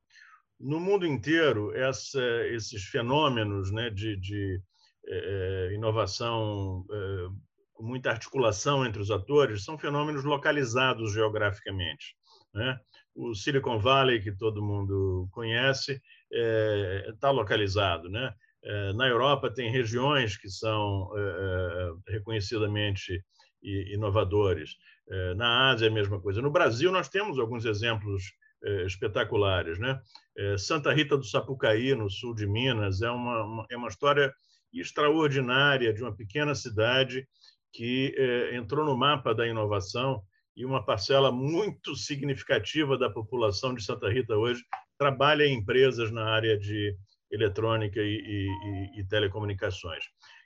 No 0.59 0.79
mundo 0.79 1.05
inteiro, 1.05 1.75
essa, 1.75 2.21
esses 2.47 2.83
fenômenos 2.85 3.71
né, 3.71 3.89
de, 3.89 4.15
de 4.15 4.61
é, 5.07 5.69
é 5.69 5.75
inovação 5.75 6.85
é, 6.89 7.27
com 7.73 7.83
muita 7.83 8.09
articulação 8.09 8.85
entre 8.85 9.01
os 9.01 9.11
atores, 9.11 9.65
são 9.65 9.77
fenômenos 9.77 10.23
localizados 10.23 11.13
geograficamente. 11.13 12.15
Né? 12.53 12.79
O 13.13 13.35
Silicon 13.35 13.79
Valley, 13.79 14.21
que 14.21 14.31
todo 14.31 14.63
mundo 14.63 15.27
conhece, 15.31 16.01
está 16.31 17.11
é, 17.11 17.13
tá 17.19 17.31
localizado. 17.31 18.09
Né? 18.09 18.33
É, 18.65 18.93
na 18.93 19.07
Europa, 19.07 19.53
tem 19.53 19.71
regiões 19.71 20.37
que 20.37 20.49
são 20.49 21.11
é, 21.15 21.91
é 22.09 22.13
reconhecidamente 22.13 23.23
inovadores. 23.61 24.75
É, 25.09 25.33
na 25.35 25.71
Ásia, 25.71 25.87
a 25.87 25.91
mesma 25.91 26.19
coisa. 26.19 26.41
No 26.41 26.51
Brasil, 26.51 26.91
nós 26.91 27.09
temos 27.09 27.37
alguns 27.37 27.65
exemplos 27.65 28.23
é, 28.63 28.85
espetaculares. 28.85 29.79
Né? 29.79 29.99
Santa 30.57 30.91
Rita 30.93 31.17
do 31.17 31.23
Sapucaí, 31.23 31.93
no 31.95 32.09
sul 32.09 32.33
de 32.33 32.47
Minas, 32.47 33.01
é 33.01 33.09
uma, 33.09 33.65
é 33.69 33.77
uma 33.77 33.87
história 33.87 34.33
extraordinária 34.73 35.93
de 35.93 36.01
uma 36.01 36.15
pequena 36.15 36.53
cidade 36.53 37.27
que 37.75 38.13
eh, 38.17 38.55
entrou 38.55 38.85
no 38.85 38.97
mapa 38.97 39.33
da 39.33 39.47
inovação 39.47 40.21
e 40.55 40.65
uma 40.65 40.83
parcela 40.83 41.31
muito 41.31 41.95
significativa 41.95 42.97
da 42.97 43.09
população 43.09 43.75
de 43.75 43.83
Santa 43.83 44.09
Rita 44.09 44.35
hoje 44.35 44.63
trabalha 44.97 45.43
em 45.43 45.57
empresas 45.57 46.11
na 46.11 46.25
área 46.25 46.57
de 46.57 46.95
eletrônica 47.31 47.99
e, 47.99 48.17
e, 48.17 48.99
e 48.99 49.07
telecomunicações. 49.07 50.03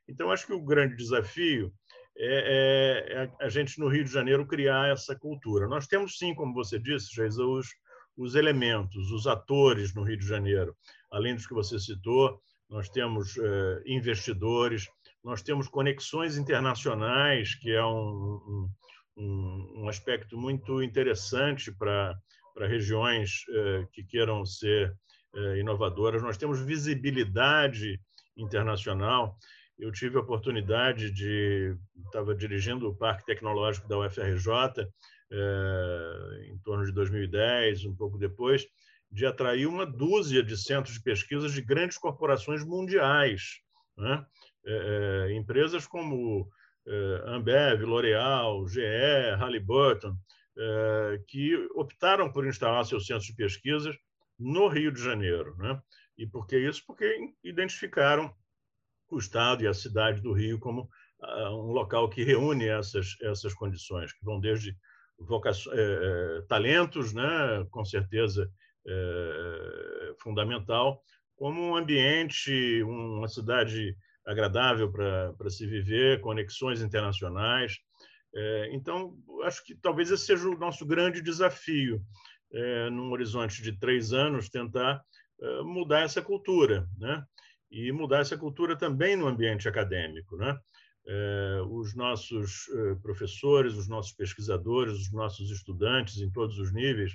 Então, 0.08 0.32
acho 0.32 0.48
que 0.48 0.54
o 0.54 0.64
grande 0.64 0.96
desafio 0.96 1.72
é, 2.18 2.26
é, 2.26 3.24
é, 3.24 3.32
a 3.40 3.50
gente, 3.50 3.80
no 3.80 3.88
Rio 3.88 4.04
de 4.04 4.12
Janeiro, 4.12 4.46
criar 4.46 4.92
essa 4.92 5.16
cultura. 5.16 5.68
Nós 5.68 5.88
temos, 5.88 6.18
sim, 6.18 6.36
como 6.36 6.54
você 6.54 6.78
disse, 6.78 7.16
Geisa, 7.16 7.46
os, 7.46 7.68
os 8.18 8.36
elementos, 8.36 9.12
os 9.12 9.26
atores 9.26 9.94
no 9.96 10.04
Rio 10.04 10.18
de 10.18 10.28
Janeiro, 10.28 10.76
além 11.10 11.36
dos 11.36 11.48
que 11.48 11.54
você 11.54 11.80
citou, 11.80 12.42
nós 12.70 12.90
temos 12.90 13.38
eh, 13.38 13.82
investidores, 13.86 14.88
nós 15.24 15.42
temos 15.42 15.68
conexões 15.68 16.38
internacionais, 16.38 17.56
que 17.56 17.72
é 17.72 17.84
um, 17.84 18.70
um, 19.18 19.74
um 19.78 19.90
aspecto 19.90 20.38
muito 20.38 20.84
interessante 20.84 21.72
para, 21.72 22.16
regiões 22.68 23.46
eh, 23.50 23.88
que 23.94 24.04
queiram 24.04 24.46
ser 24.46 24.94
inovadoras. 25.58 26.22
Nós 26.22 26.38
temos 26.38 26.60
visibilidade 26.60 28.00
internacional. 28.36 29.38
Eu 29.78 29.92
tive 29.92 30.18
a 30.18 30.22
oportunidade 30.22 31.12
de 31.12 31.76
estava 32.06 32.36
dirigindo 32.36 32.90
o 32.90 32.96
Parque 32.96 33.26
Tecnológico 33.26 33.88
da 33.88 33.98
UFRJ 33.98 34.88
eh, 35.32 36.50
em 36.52 36.58
torno 36.60 36.86
de 36.86 36.92
2010, 36.92 37.86
um 37.86 37.96
pouco 37.96 38.18
depois, 38.18 38.66
de 39.12 39.26
atrair 39.26 39.68
uma 39.68 39.86
dúzia 39.86 40.44
de 40.44 40.58
centros 40.58 40.96
de 40.96 41.04
pesquisa 41.04 41.48
de 41.48 41.62
grandes 41.62 41.98
corporações 41.98 42.64
mundiais. 42.64 43.62
Né? 43.98 44.26
É, 44.66 45.34
empresas 45.34 45.88
como 45.88 46.50
Ambev, 47.26 47.84
L'Oréal, 47.84 48.68
GE, 48.68 48.82
Halliburton, 49.38 50.16
que 51.28 51.56
optaram 51.76 52.32
por 52.32 52.46
instalar 52.46 52.84
seus 52.86 53.06
centros 53.06 53.28
de 53.28 53.36
pesquisas 53.36 53.96
no 54.40 54.68
Rio 54.68 54.92
de 54.92 55.02
Janeiro. 55.02 55.56
Né? 55.58 55.80
E 56.18 56.26
por 56.26 56.48
que 56.48 56.58
isso? 56.58 56.84
Porque 56.88 57.34
identificaram 57.44 58.34
o 59.12 59.18
Estado 59.18 59.64
e 59.64 59.68
a 59.68 59.74
cidade 59.74 60.22
do 60.22 60.34
Rio 60.34 60.60
como 60.60 60.90
ah, 61.22 61.52
um 61.52 61.72
local 61.72 62.10
que 62.10 62.24
reúne 62.24 62.68
essas, 62.68 63.16
essas 63.22 63.54
condições, 63.54 64.14
que 64.14 64.24
vão 64.24 64.40
desde 64.40 64.76
vocações, 65.20 65.78
é, 65.78 66.42
talentos, 66.48 67.14
né? 67.14 67.66
com 67.72 67.84
certeza 67.84 68.50
é, 68.88 70.14
fundamental, 70.22 71.02
como 71.36 71.62
um 71.62 71.76
ambiente, 71.76 72.82
uma 72.84 73.28
cidade 73.28 73.96
agradável 74.26 74.92
para 74.92 75.50
se 75.50 75.66
viver, 75.66 76.22
conexões 76.22 76.82
internacionais. 76.82 77.78
É, 78.36 78.70
então, 78.74 79.18
acho 79.44 79.64
que 79.66 79.76
talvez 79.76 80.12
esse 80.12 80.26
seja 80.26 80.48
o 80.48 80.58
nosso 80.58 80.86
grande 80.86 81.22
desafio, 81.22 82.02
é, 82.52 82.90
num 82.90 83.12
horizonte 83.12 83.62
de 83.62 83.78
três 83.78 84.14
anos, 84.14 84.50
tentar 84.50 85.02
é, 85.42 85.62
mudar 85.62 86.02
essa 86.02 86.22
cultura, 86.22 86.88
né? 86.98 87.24
E 87.72 87.92
mudar 87.92 88.20
essa 88.20 88.38
cultura 88.38 88.76
também 88.76 89.16
no 89.16 89.28
ambiente 89.28 89.68
acadêmico, 89.68 90.36
né? 90.38 90.58
É, 91.08 91.62
os 91.70 91.96
nossos 91.96 92.68
é, 92.70 92.96
professores, 92.96 93.74
os 93.74 93.88
nossos 93.88 94.12
pesquisadores, 94.14 94.94
os 94.94 95.12
nossos 95.12 95.50
estudantes 95.50 96.18
em 96.18 96.32
todos 96.32 96.58
os 96.60 96.74
níveis, 96.74 97.14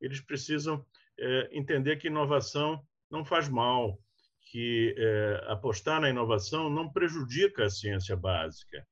eles 0.00 0.20
precisam 0.20 0.84
é, 1.18 1.48
entender 1.52 1.96
que 1.96 2.08
inovação 2.08 2.82
não 3.10 3.24
faz 3.24 3.48
mal, 3.48 3.98
que 4.50 4.94
é, 4.96 5.44
apostar 5.48 6.00
na 6.00 6.10
inovação 6.10 6.70
não 6.70 6.90
prejudica 6.90 7.64
a 7.64 7.70
ciência 7.70 8.16
básica. 8.16 8.86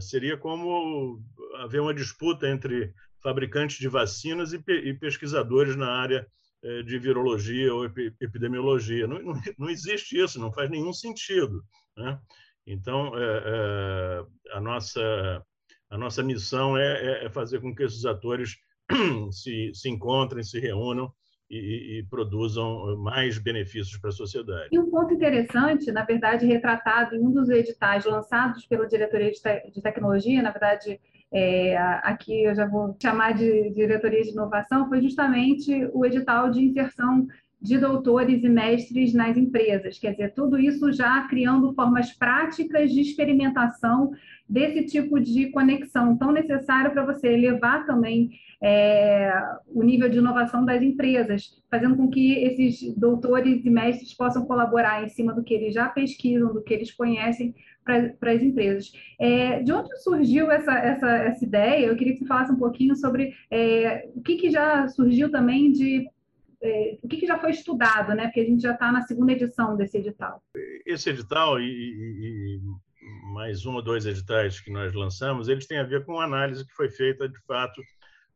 Seria 0.00 0.36
como 0.36 1.22
haver 1.58 1.80
uma 1.80 1.94
disputa 1.94 2.48
entre 2.48 2.92
fabricantes 3.22 3.78
de 3.78 3.88
vacinas 3.88 4.52
e, 4.52 4.58
pe 4.58 4.72
e 4.72 4.94
pesquisadores 4.94 5.76
na 5.76 5.90
área 5.90 6.26
é, 6.64 6.82
de 6.82 6.98
virologia 6.98 7.74
ou 7.74 7.84
ep 7.84 8.14
epidemiologia. 8.20 9.06
Não, 9.06 9.22
não, 9.22 9.40
não, 9.58 9.70
existe 9.70 10.18
isso, 10.18 10.40
não 10.40 10.52
faz 10.52 10.70
nenhum 10.70 10.92
sentido. 10.92 11.62
Né? 11.96 12.18
Então, 12.66 13.12
é, 13.16 13.42
é, 13.44 14.56
a, 14.56 14.60
nossa, 14.60 15.44
a 15.90 15.98
nossa 15.98 16.22
missão 16.22 16.76
é, 16.76 17.24
é, 17.24 17.30
fazer 17.30 17.60
com 17.60 17.74
que 17.74 17.82
esses 17.82 18.04
atores 18.04 18.56
se, 19.32 19.72
se 19.74 19.88
encontrem, 19.88 20.42
se 20.42 20.60
reúnam 20.60 21.12
e, 21.50 21.98
e, 21.98 22.06
produzam 22.08 22.96
mais 22.96 23.36
benefícios 23.38 23.98
para 23.98 24.08
a 24.08 24.12
sociedade. 24.12 24.68
E 24.72 24.78
um 24.78 24.90
ponto 24.90 25.12
interessante, 25.12 25.92
na 25.92 26.02
verdade, 26.02 26.46
retratado 26.46 27.14
em 27.14 27.20
um 27.20 27.30
dos 27.30 27.50
editais 27.50 28.06
lançados 28.06 28.64
pela 28.64 28.86
Diretoria 28.86 29.30
de, 29.30 29.38
Te 29.38 29.70
de 29.70 29.82
Tecnologia, 29.82 30.42
na 30.42 30.50
verdade, 30.50 30.98
é, 31.32 31.76
aqui 31.76 32.44
eu 32.44 32.54
já 32.54 32.66
vou 32.66 32.96
chamar 33.00 33.32
de 33.32 33.70
Diretoria 33.70 34.22
de 34.22 34.30
Inovação, 34.30 34.88
foi 34.88 35.00
justamente 35.00 35.88
o 35.92 36.04
edital 36.04 36.50
de 36.50 36.62
inserção 36.62 37.26
de 37.62 37.78
doutores 37.78 38.42
e 38.42 38.48
mestres 38.48 39.14
nas 39.14 39.36
empresas. 39.36 39.98
Quer 39.98 40.10
dizer, 40.10 40.34
tudo 40.34 40.58
isso 40.58 40.92
já 40.92 41.26
criando 41.28 41.72
formas 41.74 42.12
práticas 42.12 42.90
de 42.90 43.00
experimentação 43.00 44.10
desse 44.48 44.84
tipo 44.86 45.20
de 45.20 45.50
conexão 45.52 46.16
tão 46.16 46.32
necessário 46.32 46.90
para 46.90 47.06
você 47.06 47.28
elevar 47.28 47.86
também 47.86 48.30
é, 48.60 49.32
o 49.68 49.82
nível 49.82 50.08
de 50.08 50.18
inovação 50.18 50.64
das 50.64 50.82
empresas, 50.82 51.62
fazendo 51.70 51.96
com 51.96 52.10
que 52.10 52.32
esses 52.32 52.94
doutores 52.96 53.64
e 53.64 53.70
mestres 53.70 54.12
possam 54.12 54.44
colaborar 54.44 55.04
em 55.04 55.08
cima 55.08 55.32
do 55.32 55.44
que 55.44 55.54
eles 55.54 55.72
já 55.72 55.88
pesquisam, 55.88 56.52
do 56.52 56.62
que 56.62 56.74
eles 56.74 56.92
conhecem 56.92 57.54
para 57.84 58.32
as 58.32 58.42
empresas. 58.42 58.92
É, 59.18 59.62
de 59.62 59.72
onde 59.72 59.96
surgiu 59.98 60.50
essa, 60.50 60.72
essa, 60.72 61.08
essa 61.08 61.44
ideia? 61.44 61.86
Eu 61.86 61.96
queria 61.96 62.12
que 62.12 62.20
você 62.20 62.26
falasse 62.26 62.52
um 62.52 62.58
pouquinho 62.58 62.94
sobre 62.96 63.34
é, 63.50 64.08
o 64.14 64.22
que, 64.22 64.36
que 64.36 64.50
já 64.50 64.88
surgiu 64.88 65.30
também 65.30 65.72
de 65.72 66.08
é, 66.62 66.96
o 67.02 67.08
que, 67.08 67.26
já 67.26 67.38
foi 67.38 67.50
estudado, 67.50 68.14
né? 68.14 68.24
Porque 68.26 68.40
a 68.40 68.44
gente 68.44 68.62
já 68.62 68.72
está 68.72 68.92
na 68.92 69.02
segunda 69.02 69.32
edição 69.32 69.76
desse 69.76 69.98
edital. 69.98 70.40
Esse 70.86 71.10
edital 71.10 71.60
e, 71.60 71.64
e, 71.64 72.60
e, 72.60 72.60
mais 73.32 73.66
um 73.66 73.74
ou 73.74 73.82
dois 73.82 74.06
editais 74.06 74.60
que 74.60 74.70
nós 74.70 74.94
lançamos, 74.94 75.48
eles 75.48 75.66
têm 75.66 75.78
a 75.78 75.84
ver 75.84 76.04
com 76.04 76.20
a 76.20 76.24
análise 76.24 76.64
que 76.64 76.72
foi 76.72 76.88
feita 76.88 77.28
de 77.28 77.38
fato 77.46 77.82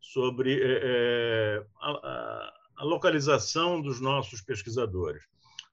sobre 0.01 0.61
é, 0.61 0.81
é 0.83 1.63
a, 1.81 2.53
a, 2.79 2.85
localização 2.85 3.81
dos 3.81 4.01
nossos 4.01 4.41
pesquisadores. 4.41 5.23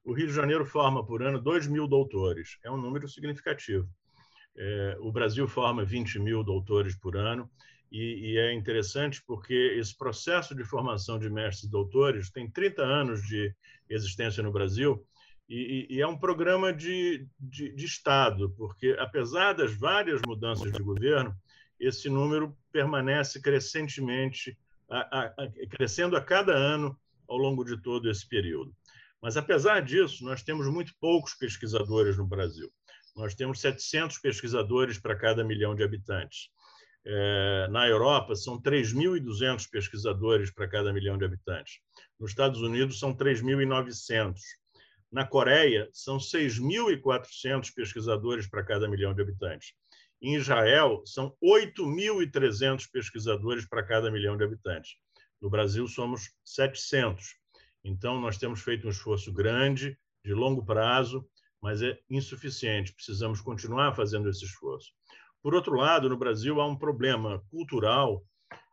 O 0.04 0.12
Rio 0.12 0.26
de 0.26 0.34
Janeiro 0.34 0.66
forma 0.66 1.04
por 1.04 1.22
ano 1.22 1.40
2 1.40 1.66
mil 1.66 1.88
doutores, 1.88 2.58
é 2.62 2.70
um 2.70 2.76
número 2.76 3.08
significativo. 3.08 3.88
É, 4.56 4.96
o 5.00 5.10
Brasil 5.10 5.48
forma 5.48 5.84
20 5.84 6.18
mil 6.18 6.44
doutores 6.44 6.94
por 6.94 7.16
ano 7.16 7.50
e, 7.90 8.32
e, 8.32 8.38
é 8.38 8.52
interessante 8.52 9.22
porque 9.26 9.54
esse 9.78 9.96
processo 9.96 10.54
de 10.54 10.62
formação 10.62 11.18
de 11.18 11.28
mestres 11.28 11.64
e 11.64 11.70
doutores 11.70 12.30
tem 12.30 12.48
30 12.48 12.82
anos 12.82 13.22
de 13.22 13.52
existência 13.88 14.42
no 14.42 14.52
Brasil 14.52 15.04
e, 15.48 15.86
e 15.90 16.00
é 16.00 16.06
um 16.06 16.16
programa 16.16 16.72
de, 16.72 17.26
de, 17.38 17.74
de, 17.74 17.84
Estado, 17.84 18.50
porque 18.56 18.96
apesar 18.98 19.52
das 19.52 19.74
várias 19.74 20.20
mudanças 20.26 20.72
de 20.72 20.82
governo, 20.82 21.36
esse 21.78 22.08
número 22.08 22.56
permanece 22.72 23.40
crescentemente, 23.40 24.56
a, 24.88 24.98
a, 24.98 25.24
a, 25.44 25.66
crescendo 25.68 26.16
a 26.16 26.20
cada 26.20 26.54
ano 26.54 26.98
ao 27.28 27.36
longo 27.36 27.64
de 27.64 27.80
todo 27.80 28.10
esse 28.10 28.26
período. 28.26 28.74
Mas, 29.24 29.38
apesar 29.38 29.80
disso, 29.80 30.22
nós 30.22 30.42
temos 30.42 30.66
muito 30.66 30.92
poucos 31.00 31.32
pesquisadores 31.32 32.18
no 32.18 32.26
Brasil. 32.26 32.70
Nós 33.16 33.34
temos 33.34 33.58
700 33.58 34.18
pesquisadores 34.18 34.98
para 34.98 35.16
cada 35.16 35.42
milhão 35.42 35.74
de 35.74 35.82
habitantes. 35.82 36.50
É, 37.06 37.66
na 37.70 37.88
Europa, 37.88 38.36
são 38.36 38.60
3.200 38.60 39.66
pesquisadores 39.70 40.50
para 40.50 40.68
cada 40.68 40.92
milhão 40.92 41.16
de 41.16 41.24
habitantes. 41.24 41.78
Nos 42.20 42.32
Estados 42.32 42.60
Unidos, 42.60 42.98
são 42.98 43.16
3.900. 43.16 44.34
Na 45.10 45.26
Coreia, 45.26 45.88
são 45.90 46.18
6.400 46.18 47.72
pesquisadores 47.74 48.46
para 48.46 48.62
cada 48.62 48.86
milhão 48.86 49.14
de 49.14 49.22
habitantes. 49.22 49.72
Em 50.20 50.34
Israel, 50.34 51.02
são 51.06 51.34
8.300 51.42 52.90
pesquisadores 52.92 53.66
para 53.66 53.82
cada 53.82 54.10
milhão 54.10 54.36
de 54.36 54.44
habitantes. 54.44 54.96
No 55.40 55.48
Brasil, 55.48 55.88
somos 55.88 56.30
700. 56.44 57.42
Então, 57.84 58.18
nós 58.20 58.38
temos 58.38 58.62
feito 58.62 58.86
um 58.86 58.90
esforço 58.90 59.32
grande, 59.32 59.98
de 60.24 60.32
longo 60.32 60.64
prazo, 60.64 61.28
mas 61.60 61.82
é 61.82 61.98
insuficiente. 62.08 62.94
Precisamos 62.94 63.40
continuar 63.40 63.94
fazendo 63.94 64.28
esse 64.28 64.44
esforço. 64.44 64.90
Por 65.42 65.54
outro 65.54 65.74
lado, 65.76 66.08
no 66.08 66.16
Brasil 66.16 66.60
há 66.60 66.66
um 66.66 66.76
problema 66.76 67.44
cultural, 67.50 68.24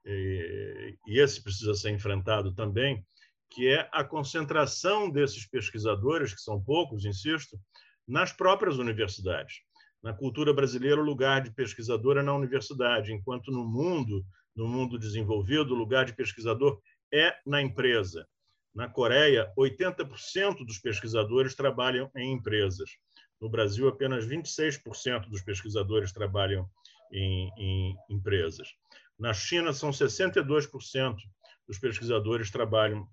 e 0.06 1.20
esse 1.20 1.44
precisa 1.44 1.74
ser 1.74 1.92
enfrentado 1.92 2.56
também, 2.56 3.06
que 3.50 3.68
é 3.68 3.90
a 3.92 4.04
concentração 4.04 5.10
desses 5.10 5.46
pesquisadores, 5.46 6.34
que 6.34 6.40
são 6.40 6.64
poucos, 6.64 7.04
insisto, 7.04 7.60
nas 8.08 8.32
próprias 8.32 8.78
universidades. 8.78 9.56
Na 10.02 10.14
cultura 10.14 10.54
brasileira, 10.54 11.02
o 11.02 11.06
lugar 11.06 11.42
de 11.42 11.52
pesquisador 11.52 12.18
é 12.18 12.24
na 12.24 12.34
universidade, 12.34 13.14
enquanto 13.14 13.52
no 13.52 13.66
mundo, 13.66 14.26
no 14.56 14.68
mundo 14.68 14.98
desenvolvido, 14.98 15.74
o 15.74 15.78
lugar 15.78 16.06
de 16.06 16.16
pesquisador 16.16 16.82
é 17.14 17.36
na 17.46 17.62
empresa. 17.62 18.26
Na 18.74 18.88
Coreia, 18.88 19.52
80% 19.58 20.66
dos 20.66 20.78
pesquisadores 20.80 21.54
trabalham 21.56 22.10
em 22.16 22.32
empresas. 22.32 22.90
No 23.40 23.50
Brasil, 23.50 23.88
apenas 23.88 24.26
26% 24.26 25.30
dos 25.30 25.42
pesquisadores 25.42 26.14
trabalham 26.14 26.70
em, 27.12 27.50
em 27.58 27.96
empresas. 28.10 28.70
Na 29.20 29.34
China, 29.34 29.74
são 29.74 29.90
62% 29.90 31.16
dos 31.68 31.80
pesquisadores 31.80 32.50
trabalham, 32.50 33.06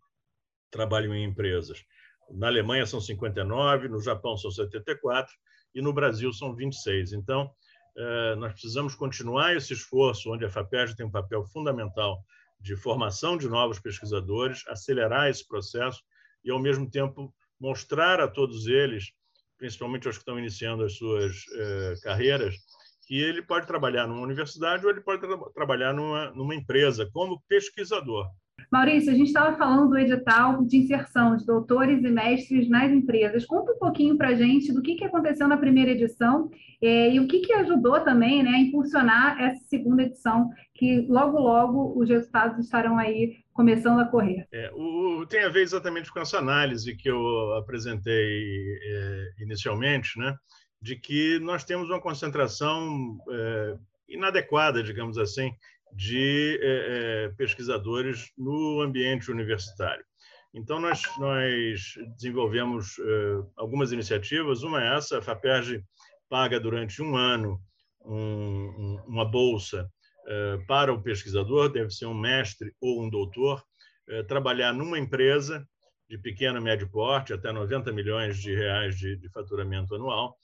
trabalham 0.71 1.15
em 1.15 1.25
empresas. 1.25 1.85
Na 2.31 2.47
Alemanha, 2.47 2.87
são 2.87 3.01
59%, 3.01 3.89
no 3.89 4.01
Japão, 4.01 4.37
são 4.37 4.51
74%, 4.51 5.27
e 5.75 5.83
no 5.83 5.93
Brasil, 5.93 6.33
são 6.33 6.55
26%. 6.55 7.13
Então, 7.15 7.51
eh, 7.97 8.35
nós 8.37 8.53
precisamos 8.53 8.95
continuar 8.95 9.57
esse 9.57 9.73
esforço, 9.73 10.31
onde 10.31 10.45
a 10.45 10.51
FAPERJ 10.51 10.95
tem 10.95 11.07
um 11.07 11.11
papel 11.11 11.45
fundamental 11.45 12.23
de 12.61 12.77
formação 12.77 13.37
de 13.37 13.49
novos 13.49 13.79
pesquisadores, 13.79 14.67
acelerar 14.69 15.29
esse 15.29 15.47
processo 15.47 16.03
e, 16.45 16.51
ao 16.51 16.59
mesmo 16.59 16.91
tempo, 16.91 17.35
mostrar 17.61 18.21
a 18.21 18.29
todos 18.29 18.67
eles, 18.67 19.13
principalmente 19.57 20.07
aos 20.07 20.17
que 20.17 20.23
estão 20.23 20.39
iniciando 20.39 20.85
as 20.85 20.97
suas 20.97 21.45
eh, 21.55 21.95
carreiras, 22.03 22.55
que 23.07 23.21
ele 23.21 23.43
pode 23.43 23.67
trabalhar 23.67 24.07
numa 24.07 24.21
universidade 24.21 24.85
ou 24.85 24.91
ele 24.91 25.01
pode 25.01 25.21
tra 25.21 25.37
trabalhar 25.55 25.93
numa, 25.93 26.31
numa 26.33 26.55
empresa 26.55 27.09
como 27.11 27.43
pesquisador. 27.49 28.29
Maurício, 28.71 29.11
a 29.11 29.15
gente 29.15 29.29
estava 29.29 29.57
falando 29.57 29.89
do 29.89 29.99
edital 29.99 30.63
de 30.63 30.77
inserção 30.77 31.37
de 31.37 31.47
doutores 31.47 32.05
e 32.05 32.11
mestres 32.11 32.69
nas 32.69 32.91
empresas. 32.93 33.47
Conta 33.47 33.73
um 33.73 33.79
pouquinho 33.79 34.17
para 34.17 34.29
a 34.29 34.35
gente 34.35 34.73
do 34.73 34.83
que, 34.83 34.95
que 34.95 35.05
aconteceu 35.05 35.49
na 35.49 35.57
primeira 35.57 35.93
edição 35.93 36.51
é, 36.83 37.11
e 37.11 37.19
o 37.19 37.27
que, 37.27 37.41
que 37.41 37.53
ajudou 37.55 38.01
também 38.01 38.43
né, 38.43 38.51
a 38.51 38.59
impulsionar 38.59 39.41
essa 39.41 39.65
segunda 39.69 40.03
edição, 40.03 40.51
que 40.75 41.07
logo, 41.09 41.39
logo 41.39 41.99
os 41.99 42.09
resultados 42.09 42.63
estarão 42.63 42.99
aí 42.99 43.37
começando 43.55 44.01
a 44.01 44.05
correr. 44.05 44.47
É, 44.53 44.71
o, 44.75 45.27
tem 45.27 45.45
a 45.45 45.49
ver 45.49 45.63
exatamente 45.63 46.13
com 46.13 46.21
essa 46.21 46.39
análise 46.39 46.95
que 46.95 47.11
eu 47.11 47.55
apresentei 47.55 48.13
é, 48.15 49.43
inicialmente, 49.43 50.19
né, 50.19 50.37
de 50.81 50.95
que 50.95 51.39
nós 51.41 51.65
temos 51.65 51.89
uma 51.89 52.01
concentração 52.01 53.19
é, 53.31 53.75
inadequada, 54.09 54.83
digamos 54.83 55.19
assim, 55.19 55.51
de 55.93 56.59
é, 56.63 57.25
é, 57.25 57.29
pesquisadores 57.31 58.31
no 58.37 58.81
ambiente 58.81 59.31
universitário. 59.31 60.05
Então, 60.55 60.81
nós, 60.81 61.03
nós 61.19 61.95
desenvolvemos 62.17 62.99
é, 62.99 63.03
algumas 63.57 63.93
iniciativas. 63.93 64.63
Uma 64.63 64.83
é 64.83 64.97
essa, 64.97 65.19
a 65.19 65.23
FAPERJ 65.23 65.83
paga 66.29 66.59
durante 66.59 67.03
um 67.03 67.17
ano 67.17 67.61
um, 68.05 68.15
um, 68.15 69.03
uma 69.07 69.25
bolsa 69.25 69.89
é, 70.27 70.59
para 70.67 70.93
o 70.93 71.03
pesquisador, 71.03 71.71
deve 71.71 71.91
ser 71.91 72.07
um 72.07 72.15
mestre 72.15 72.73
ou 72.81 73.03
um 73.03 73.11
doutor, 73.11 73.63
trabalhar 74.27 74.73
numa 74.73 74.99
empresa 74.99 75.69
de 76.09 76.17
pequeno 76.17 76.59
e 76.59 76.63
médio 76.63 76.89
porte, 76.89 77.35
até 77.35 77.53
90 77.53 77.93
milhões 77.93 78.39
de 78.39 78.55
reais 78.55 78.97
de, 78.97 79.17
de 79.17 79.29
faturamento 79.29 79.95
anual, 79.95 80.35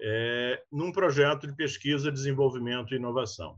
é, 0.00 0.62
num 0.70 0.92
projeto 0.92 1.46
de 1.46 1.56
pesquisa, 1.56 2.12
desenvolvimento 2.12 2.92
e 2.92 2.96
inovação. 2.96 3.56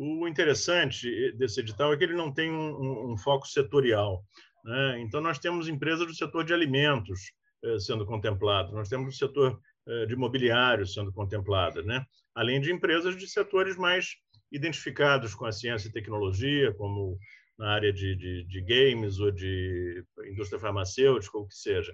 O 0.00 0.28
interessante 0.28 1.32
desse 1.32 1.58
edital 1.58 1.92
é 1.92 1.96
que 1.96 2.04
ele 2.04 2.14
não 2.14 2.32
tem 2.32 2.52
um, 2.52 3.10
um, 3.10 3.16
foco 3.16 3.48
setorial. 3.48 4.24
Né? 4.64 5.00
Então, 5.00 5.20
nós 5.20 5.40
temos 5.40 5.66
empresas 5.66 6.06
do 6.06 6.14
setor 6.14 6.44
de 6.44 6.54
alimentos 6.54 7.32
eh, 7.64 7.80
sendo 7.80 8.06
contempladas, 8.06 8.72
nós 8.72 8.88
temos 8.88 9.12
o 9.12 9.18
setor 9.18 9.60
eh, 9.88 10.06
de 10.06 10.14
imobiliário 10.14 10.86
sendo 10.86 11.12
contemplado, 11.12 11.82
né? 11.82 12.06
além 12.32 12.60
de 12.60 12.72
empresas 12.72 13.16
de 13.16 13.26
setores 13.26 13.76
mais 13.76 14.14
identificados 14.52 15.34
com 15.34 15.44
a 15.44 15.50
ciência 15.50 15.88
e 15.88 15.92
tecnologia, 15.92 16.72
como 16.74 17.18
na 17.58 17.72
área 17.72 17.92
de, 17.92 18.14
de, 18.14 18.44
de 18.44 18.60
games 18.60 19.18
ou 19.18 19.32
de 19.32 20.04
indústria 20.30 20.60
farmacêutica, 20.60 21.36
ou 21.36 21.42
o 21.42 21.48
que 21.48 21.56
seja. 21.56 21.92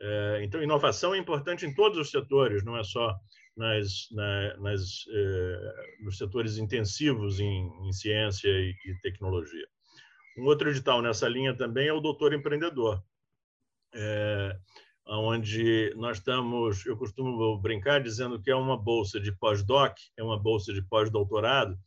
Eh, 0.00 0.40
então, 0.44 0.62
inovação 0.62 1.12
é 1.12 1.18
importante 1.18 1.66
em 1.66 1.74
todos 1.74 1.98
os 1.98 2.08
setores, 2.12 2.62
não 2.62 2.78
é 2.78 2.84
só 2.84 3.12
nas, 3.56 4.08
na, 4.10 4.56
nas, 4.58 5.04
eh, 5.10 5.74
nos 6.00 6.18
setores 6.18 6.56
intensivos 6.56 7.38
em, 7.38 7.70
em 7.86 7.92
ciência 7.92 8.48
e, 8.48 8.74
e, 8.86 9.00
tecnologia. 9.02 9.66
Um 10.38 10.44
outro 10.44 10.70
edital 10.70 11.02
nessa 11.02 11.28
linha 11.28 11.54
também 11.54 11.88
é 11.88 11.92
o 11.92 12.00
Doutor 12.00 12.32
Empreendedor, 12.32 13.02
é, 13.94 14.56
onde 15.06 15.92
nós 15.96 16.18
estamos, 16.18 16.86
eu 16.86 16.96
costumo 16.96 17.58
brincar 17.58 18.02
dizendo 18.02 18.40
que 18.40 18.50
é 18.50 18.56
uma 18.56 18.76
bolsa 18.76 19.20
de 19.20 19.30
pós-doc, 19.32 19.94
é 20.16 20.22
uma 20.22 20.38
bolsa 20.38 20.72
de 20.72 20.80
pós-doutorado, 20.82 21.78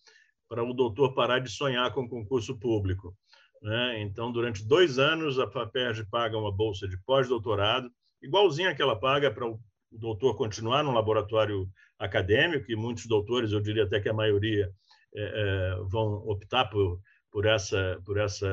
para 0.48 0.64
o 0.64 0.74
doutor 0.74 1.14
parar 1.14 1.40
de 1.40 1.50
sonhar 1.50 1.92
com 1.92 2.08
concurso 2.08 2.58
público. 2.60 3.18
Né? 3.62 4.02
Então, 4.02 4.32
durante 4.32 4.64
dois 4.64 5.00
anos, 5.00 5.40
a 5.40 5.50
FAPERJ 5.50 6.06
paga 6.06 6.38
uma 6.38 6.52
bolsa 6.52 6.88
de 6.88 6.98
pós-doutorado, 7.04 7.90
igualzinha 8.22 8.76
que 8.76 8.82
ela 8.82 9.00
paga 9.00 9.32
para 9.32 9.48
o 9.48 9.60
o 9.96 10.00
doutor 10.00 10.36
continuar 10.36 10.84
no 10.84 10.92
laboratório 10.92 11.68
acadêmico, 11.98 12.70
e 12.70 12.76
muitos 12.76 13.06
doutores, 13.06 13.52
eu 13.52 13.62
diria 13.62 13.84
até 13.84 14.00
que 14.00 14.10
a 14.10 14.14
maioria, 14.14 14.70
é, 15.16 15.24
é, 15.24 15.76
vão 15.90 16.16
optar 16.28 16.66
por, 16.66 17.00
por, 17.32 17.46
essa, 17.46 18.00
por 18.06 18.18
essa 18.18 18.48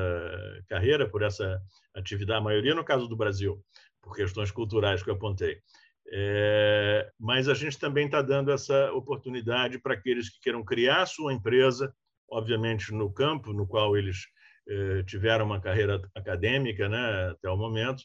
carreira, 0.69 1.09
por 1.09 1.23
essa 1.23 1.61
atividade, 1.95 2.39
a 2.39 2.45
maioria 2.45 2.75
no 2.75 2.85
caso 2.85 3.09
do 3.09 3.17
Brasil, 3.17 3.61
por 4.01 4.15
questões 4.15 4.51
culturais 4.51 5.03
que 5.03 5.11
eu 5.11 5.15
apontei. 5.15 5.59
É, 6.15 7.11
mas 7.19 7.49
a 7.49 7.55
gente 7.55 7.79
também 7.79 8.07
está 8.07 8.23
dando 8.23 8.53
essa 8.53 8.93
oportunidade 8.93 9.79
para 9.79 9.95
aqueles 9.95 10.31
que 10.31 10.41
queiram 10.41 10.65
criar 10.65 11.07
sua 11.07 11.33
empresa, 11.33 11.93
obviamente 12.31 12.93
no 12.93 13.13
campo 13.13 13.53
no 13.53 13.67
qual 13.67 13.97
eles 13.97 14.27
é, 14.69 15.03
tiveram 15.05 15.47
uma 15.47 15.61
carreira 15.61 16.01
acadêmica 16.15 16.89
né, 16.89 17.31
até 17.31 17.51
o 17.51 17.57
momento, 17.57 18.05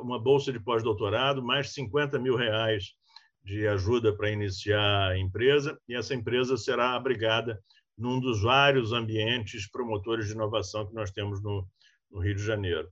uma 0.00 0.20
bolsa 0.20 0.52
de 0.52 0.60
pós-doutorado, 0.60 1.42
mais 1.42 1.72
50 1.72 2.18
mil 2.18 2.36
reais 2.36 2.94
de 3.42 3.66
ajuda 3.66 4.14
para 4.14 4.30
iniciar 4.30 5.10
a 5.10 5.18
empresa, 5.18 5.78
e 5.88 5.94
essa 5.94 6.14
empresa 6.14 6.56
será 6.56 6.94
abrigada 6.94 7.58
num 7.96 8.20
dos 8.20 8.42
vários 8.42 8.92
ambientes 8.92 9.70
promotores 9.70 10.26
de 10.26 10.32
inovação 10.32 10.86
que 10.86 10.94
nós 10.94 11.10
temos 11.10 11.42
no, 11.42 11.66
no 12.10 12.20
Rio 12.20 12.34
de 12.34 12.42
Janeiro. 12.42 12.88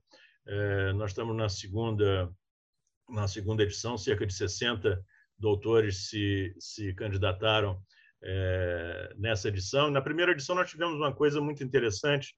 É, 0.47 0.93
nós 0.93 1.11
estamos 1.11 1.35
na 1.35 1.49
segunda, 1.49 2.31
na 3.09 3.27
segunda 3.27 3.63
edição, 3.63 3.97
cerca 3.97 4.25
de 4.25 4.33
60 4.33 5.03
doutores 5.37 6.09
se, 6.09 6.53
se 6.59 6.93
candidataram 6.93 7.81
é, 8.23 9.13
nessa 9.17 9.47
edição. 9.47 9.89
Na 9.89 10.01
primeira 10.01 10.31
edição, 10.31 10.55
nós 10.55 10.69
tivemos 10.69 10.95
uma 10.95 11.13
coisa 11.13 11.39
muito 11.41 11.63
interessante, 11.63 12.35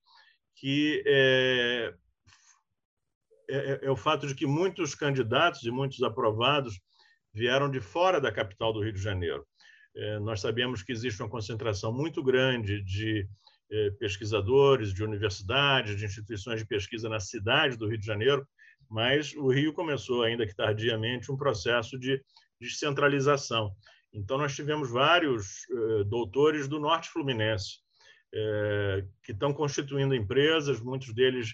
que 0.55 1.03
é, 1.05 1.93
é, 3.51 3.71
é, 3.71 3.79
é, 3.83 3.91
o 3.91 3.97
fato 3.97 4.25
de 4.25 4.33
que 4.33 4.45
muitos 4.45 4.95
candidatos 4.95 5.63
e 5.63 5.71
muitos 5.71 6.01
aprovados 6.01 6.79
vieram 7.33 7.69
de 7.69 7.81
fora 7.81 8.21
da 8.21 8.31
capital 8.31 8.71
do 8.71 8.81
Rio 8.81 8.93
de 8.93 9.01
Janeiro. 9.01 9.45
É, 9.93 10.19
nós 10.19 10.39
sabemos 10.39 10.81
que 10.81 10.93
existe 10.93 11.21
uma 11.21 11.29
concentração 11.29 11.91
muito 11.91 12.23
grande 12.23 12.81
de 12.81 13.27
é, 13.69 13.91
pesquisadores, 13.91 14.93
de 14.93 15.03
universidades, 15.03 15.97
de 15.97 16.05
instituições 16.05 16.61
de 16.61 16.65
pesquisa 16.65 17.09
na 17.09 17.19
cidade 17.19 17.77
do 17.77 17.89
Rio 17.89 17.97
de 17.97 18.05
Janeiro, 18.05 18.47
mas 18.89 19.33
o 19.35 19.49
Rio 19.49 19.73
começou, 19.73 20.23
ainda 20.23 20.47
que 20.47 20.55
tardiamente, 20.55 21.29
um 21.29 21.37
processo 21.37 21.99
de 21.99 22.21
descentralização. 22.59 23.75
Então, 24.13 24.37
nós 24.37 24.55
tivemos 24.55 24.89
vários 24.91 25.65
doutores 26.07 26.67
do 26.67 26.79
Norte 26.79 27.09
Fluminense 27.09 27.79
que 29.23 29.31
estão 29.31 29.53
constituindo 29.53 30.13
empresas, 30.13 30.81
muitos 30.81 31.13
deles 31.13 31.53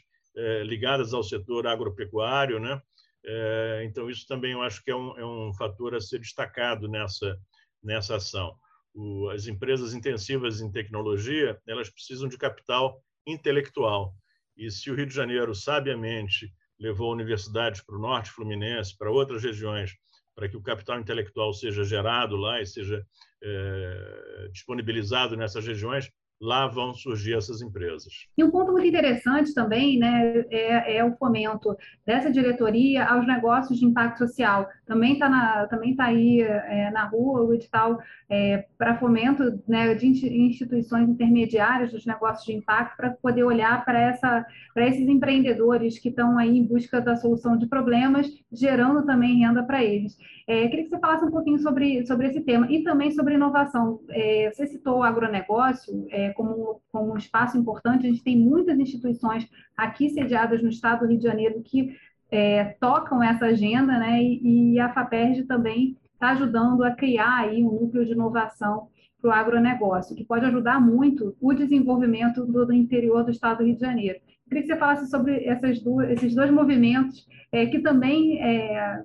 ligadas 0.66 1.14
ao 1.14 1.24
setor 1.24 1.66
agropecuário, 1.66 2.60
né? 2.60 2.82
É, 3.26 3.84
então 3.84 4.10
isso 4.10 4.26
também 4.28 4.54
eu 4.54 4.62
acho 4.62 4.84
que 4.84 4.92
é 4.92 4.96
um, 4.96 5.18
é 5.18 5.26
um 5.26 5.54
fator 5.54 5.96
a 5.96 6.00
ser 6.00 6.20
destacado 6.20 6.88
nessa 6.88 7.38
nessa 7.84 8.16
ação. 8.16 8.56
O, 8.94 9.30
as 9.30 9.48
empresas 9.48 9.94
intensivas 9.94 10.62
em 10.62 10.72
tecnologia 10.72 11.60
elas 11.68 11.90
precisam 11.90 12.28
de 12.28 12.38
capital 12.38 13.02
intelectual 13.26 14.14
e 14.56 14.72
se 14.72 14.90
o 14.90 14.96
Rio 14.96 15.06
de 15.06 15.14
Janeiro 15.14 15.54
sabiamente 15.54 16.52
levou 16.80 17.12
universidades 17.12 17.82
para 17.82 17.96
o 17.96 18.02
norte 18.02 18.32
fluminense, 18.32 18.98
para 18.98 19.12
outras 19.12 19.44
regiões, 19.44 19.92
para 20.36 20.48
que 20.48 20.56
o 20.56 20.62
capital 20.62 21.00
intelectual 21.00 21.54
seja 21.54 21.84
gerado 21.84 22.36
lá 22.36 22.62
e 22.62 22.66
seja 22.66 23.06
é, 23.44 24.48
disponibilizado 24.52 25.36
nessas 25.36 25.66
regiões, 25.66 26.10
lá 26.40 26.68
vão 26.68 26.94
surgir 26.94 27.36
essas 27.36 27.62
empresas. 27.62 28.28
E 28.38 28.44
um 28.44 28.52
ponto 28.52 28.72
muito 28.72 28.88
interessante 28.88 29.54
também 29.54 29.98
né, 29.98 30.46
é, 30.50 30.98
é 30.98 31.04
o 31.04 31.16
fomento 31.16 31.76
dessa 32.06 32.32
diretoria 32.32 33.06
aos 33.06 33.26
negócios 33.26 33.80
de 33.80 33.86
impacto 33.86 34.20
social. 34.20 34.70
Também 34.86 35.14
está 35.14 35.68
tá 35.68 35.80
aí 36.06 36.42
é, 36.42 36.92
na 36.92 37.06
rua 37.06 37.42
o 37.42 37.54
edital 37.54 38.00
é, 38.30 38.66
para 38.78 38.98
fomento 38.98 39.60
né, 39.68 39.96
de 39.96 40.08
instituições 40.08 41.10
intermediárias 41.10 41.92
dos 41.92 42.06
negócios 42.06 42.46
de 42.46 42.54
impacto 42.54 42.98
para 42.98 43.12
poder 43.12 43.44
olhar 43.44 43.84
para 43.84 44.46
esses 44.78 45.08
empreendedores 45.08 45.98
que 45.98 46.10
estão 46.10 46.38
aí 46.38 46.58
em 46.58 46.64
busca 46.64 47.02
da 47.02 47.16
solução 47.16 47.58
de 47.58 47.68
problemas, 47.68 48.28
gerando 48.52 49.06
também 49.06 49.40
renda 49.40 49.64
para 49.64 49.84
eles. 49.84 50.18
É, 50.48 50.68
queria 50.70 50.86
que 50.86 50.90
você 50.90 51.00
falasse 51.00 51.26
um 51.26 51.32
pouquinho 51.32 51.60
sobre, 51.60 52.06
sobre 52.06 52.28
esse 52.28 52.40
tema 52.42 52.72
e 52.72 52.82
também 52.82 53.12
sobre 53.12 53.34
inovação. 53.34 54.00
É, 54.10 54.50
você 54.50 54.66
citou 54.66 55.00
o 55.00 55.04
agronegócio, 55.04 56.08
é, 56.28 56.34
como, 56.34 56.82
como 56.92 57.14
um 57.14 57.18
espaço 57.18 57.58
importante. 57.58 58.06
A 58.06 58.10
gente 58.10 58.24
tem 58.24 58.38
muitas 58.38 58.78
instituições 58.80 59.48
aqui 59.76 60.10
sediadas 60.10 60.62
no 60.62 60.70
estado 60.70 61.02
do 61.02 61.08
Rio 61.08 61.18
de 61.18 61.24
Janeiro 61.24 61.62
que 61.64 61.96
é, 62.30 62.76
tocam 62.80 63.24
essa 63.24 63.46
agenda, 63.46 63.98
né? 63.98 64.22
E, 64.22 64.74
e 64.74 64.80
a 64.80 64.94
FAPERJ 64.94 65.44
também 65.44 65.98
está 66.14 66.32
ajudando 66.32 66.84
a 66.84 66.92
criar 66.92 67.40
aí 67.40 67.64
um 67.64 67.72
núcleo 67.72 68.06
de 68.06 68.12
inovação 68.12 68.88
para 69.22 69.30
o 69.30 69.34
agronegócio, 69.34 70.16
que 70.16 70.26
pode 70.26 70.46
ajudar 70.46 70.80
muito 70.80 71.36
o 71.42 71.54
desenvolvimento 71.54 72.46
do, 72.46 72.66
do, 72.66 72.74
interior 72.74 73.24
do 73.24 73.32
estado 73.32 73.60
do 73.60 73.64
Rio 73.64 73.76
de 73.76 73.82
Janeiro. 73.82 74.18
Eu 74.18 74.50
queria 74.50 74.62
que 74.64 74.68
você 74.68 74.78
falasse 74.78 75.10
sobre 75.10 75.46
essas 75.46 75.80
duas, 75.80 76.10
esses 76.12 76.36
dois 76.36 76.52
movimentos 76.52 77.28
é, 77.52 77.66
que 77.66 77.80
também 77.80 78.42
é, 78.42 79.04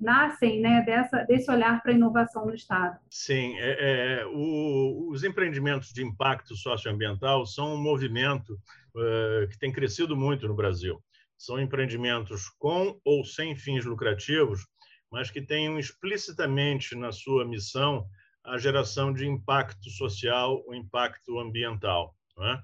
nascem 0.00 0.60
né, 0.60 0.82
dessa, 0.82 1.24
desse 1.24 1.50
olhar 1.50 1.82
para 1.82 1.92
a 1.92 1.94
inovação 1.94 2.46
no 2.46 2.54
Estado. 2.54 2.98
Sim, 3.10 3.58
é, 3.58 4.20
é, 4.20 4.26
o, 4.26 5.10
os 5.10 5.22
empreendimentos 5.22 5.92
de 5.92 6.02
impacto 6.02 6.56
socioambiental 6.56 7.44
são 7.44 7.74
um 7.74 7.82
movimento 7.82 8.54
uh, 8.94 9.46
que 9.48 9.58
tem 9.58 9.70
crescido 9.70 10.16
muito 10.16 10.48
no 10.48 10.54
Brasil. 10.54 11.02
São 11.36 11.60
empreendimentos 11.60 12.48
com 12.58 12.98
ou 13.04 13.24
sem 13.24 13.54
fins 13.54 13.84
lucrativos, 13.84 14.66
mas 15.10 15.30
que 15.30 15.42
tenham 15.42 15.78
explicitamente 15.78 16.94
na 16.94 17.12
sua 17.12 17.44
missão 17.44 18.06
a 18.44 18.56
geração 18.56 19.12
de 19.12 19.26
impacto 19.26 19.90
social, 19.90 20.62
o 20.66 20.74
impacto 20.74 21.38
ambiental. 21.38 22.14
É? 22.38 22.58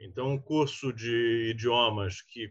Então, 0.00 0.30
um 0.30 0.38
curso 0.38 0.92
de 0.92 1.50
idiomas 1.50 2.22
que, 2.22 2.50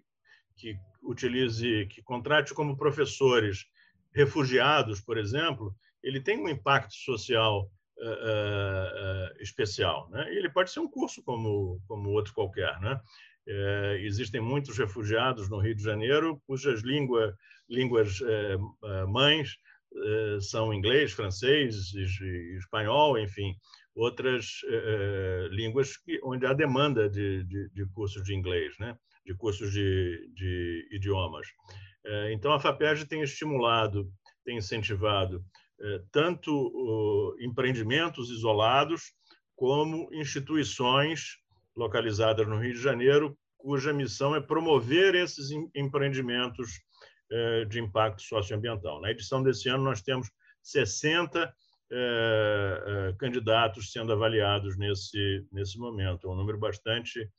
que 0.55 0.77
utilize, 1.01 1.87
que 1.87 2.01
contrate 2.03 2.53
como 2.53 2.77
professores 2.77 3.65
refugiados, 4.13 5.01
por 5.01 5.17
exemplo, 5.17 5.75
ele 6.03 6.21
tem 6.21 6.39
um 6.39 6.49
impacto 6.49 6.93
social 6.93 7.69
uh, 7.97 8.05
uh, 8.07 9.41
especial. 9.41 10.09
Né? 10.09 10.33
E 10.33 10.37
ele 10.37 10.49
pode 10.49 10.71
ser 10.71 10.79
um 10.79 10.89
curso 10.89 11.21
como, 11.23 11.81
como 11.87 12.09
outro 12.09 12.33
qualquer. 12.33 12.79
Né? 12.79 12.99
Uh, 13.47 13.95
existem 13.99 14.41
muitos 14.41 14.77
refugiados 14.77 15.49
no 15.49 15.59
Rio 15.59 15.75
de 15.75 15.83
Janeiro 15.83 16.41
cujas 16.45 16.81
língua, 16.81 17.35
línguas 17.69 18.19
mães 19.07 19.57
são 20.41 20.73
inglês, 20.73 21.12
francês, 21.12 21.93
espanhol, 22.58 23.17
enfim, 23.17 23.54
outras 23.95 24.62
línguas 25.52 25.97
que, 25.97 26.19
onde 26.23 26.45
há 26.45 26.54
demanda 26.54 27.10
de, 27.10 27.43
de, 27.43 27.69
de 27.69 27.86
cursos 27.93 28.23
de 28.23 28.36
inglês, 28.36 28.73
né? 28.80 28.95
de 29.25 29.36
cursos 29.36 29.71
de, 29.71 30.32
de 30.34 30.88
idiomas. 30.91 31.47
Então, 32.32 32.54
a 32.54 32.60
FAPERJ 32.60 33.06
tem 33.06 33.21
estimulado, 33.21 34.10
tem 34.45 34.58
incentivado 34.58 35.43
tanto 36.12 37.36
empreendimentos 37.39 38.30
isolados, 38.30 39.13
como 39.56 40.10
instituições 40.13 41.38
localizadas 41.75 42.47
no 42.47 42.60
Rio 42.60 42.73
de 42.73 42.82
Janeiro, 42.82 43.38
cuja 43.58 43.91
missão 43.91 44.34
é 44.34 44.41
promover 44.41 45.15
esses 45.15 45.49
empreendimentos 45.75 46.71
de 47.67 47.79
impacto 47.79 48.21
socioambiental. 48.21 48.99
Na 49.01 49.11
edição 49.11 49.43
desse 49.43 49.69
ano, 49.69 49.83
nós 49.83 50.01
temos 50.01 50.29
60 50.63 51.53
candidatos 53.19 53.91
sendo 53.91 54.11
avaliados 54.11 54.77
nesse, 54.77 55.45
nesse 55.51 55.77
momento, 55.77 56.29
um 56.29 56.35
número 56.35 56.57
bastante 56.57 57.29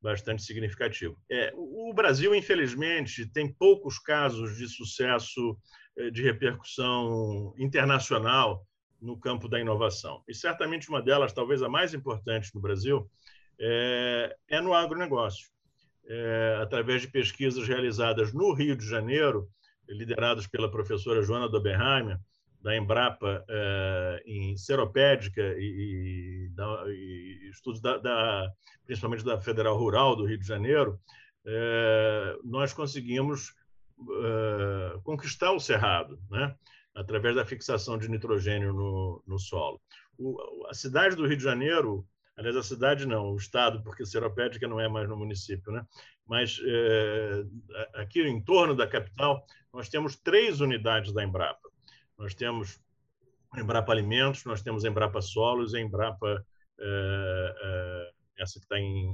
bastante 0.00 0.42
significativo. 0.42 1.20
É, 1.30 1.52
o 1.54 1.92
Brasil, 1.92 2.34
infelizmente, 2.34 3.26
tem 3.26 3.52
poucos 3.52 3.98
casos 3.98 4.56
de 4.56 4.68
sucesso 4.68 5.58
é, 5.96 6.10
de 6.10 6.22
repercussão 6.22 7.52
internacional 7.58 8.64
no 9.00 9.18
campo 9.18 9.48
da 9.48 9.60
inovação. 9.60 10.22
E 10.28 10.34
certamente 10.34 10.88
uma 10.88 11.02
delas, 11.02 11.32
talvez 11.32 11.62
a 11.62 11.68
mais 11.68 11.94
importante 11.94 12.54
no 12.54 12.60
Brasil, 12.60 13.10
é, 13.60 14.36
é 14.48 14.60
no 14.60 14.72
agronegócio. 14.72 15.48
É, 16.10 16.58
através 16.62 17.02
de 17.02 17.08
pesquisas 17.08 17.68
realizadas 17.68 18.32
no 18.32 18.54
Rio 18.54 18.74
de 18.74 18.88
Janeiro, 18.88 19.48
lideradas 19.88 20.46
pela 20.46 20.70
professora 20.70 21.22
Joana 21.22 21.48
Doberheimer, 21.48 22.18
da 22.60 22.76
Embrapa 22.76 23.44
eh, 23.48 24.22
em 24.26 24.56
seropédica 24.56 25.40
e, 25.56 26.46
e, 26.46 26.48
da, 26.50 26.84
e 26.88 27.50
estudos 27.50 27.80
da, 27.80 27.98
da, 27.98 28.50
principalmente 28.84 29.24
da 29.24 29.40
Federal 29.40 29.76
Rural 29.78 30.16
do 30.16 30.26
Rio 30.26 30.38
de 30.38 30.46
Janeiro, 30.46 30.98
eh, 31.46 32.36
nós 32.44 32.72
conseguimos 32.72 33.54
eh, 34.00 34.98
conquistar 35.04 35.52
o 35.52 35.60
cerrado, 35.60 36.18
né? 36.30 36.54
através 36.94 37.36
da 37.36 37.44
fixação 37.44 37.96
de 37.96 38.08
nitrogênio 38.08 38.72
no, 38.72 39.22
no 39.26 39.38
solo. 39.38 39.80
O, 40.18 40.66
a 40.68 40.74
cidade 40.74 41.14
do 41.14 41.26
Rio 41.26 41.36
de 41.36 41.44
Janeiro, 41.44 42.04
aliás, 42.38 42.56
a 42.56 42.62
cidade 42.62 43.06
não, 43.06 43.32
o 43.32 43.36
estado, 43.36 43.82
porque 43.82 44.06
seropédica 44.06 44.66
não 44.66 44.80
é 44.80 44.88
mais 44.88 45.08
no 45.08 45.16
município, 45.16 45.72
né? 45.72 45.84
mas 46.26 46.58
aqui 47.94 48.22
em 48.22 48.40
torno 48.42 48.74
da 48.74 48.86
capital, 48.86 49.44
nós 49.72 49.88
temos 49.88 50.16
três 50.16 50.60
unidades 50.60 51.12
da 51.12 51.24
Embrapa 51.24 51.68
nós 52.18 52.34
temos 52.34 52.80
Embrapa 53.56 53.92
Alimentos, 53.92 54.44
nós 54.44 54.60
temos 54.60 54.84
Embrapa 54.84 55.22
Solos 55.22 55.72
e 55.72 55.78
Embrapa, 55.78 56.44
é, 56.80 57.54
é, 57.62 58.42
essa 58.42 58.54
que 58.54 58.64
está 58.64 58.78
em, 58.78 59.12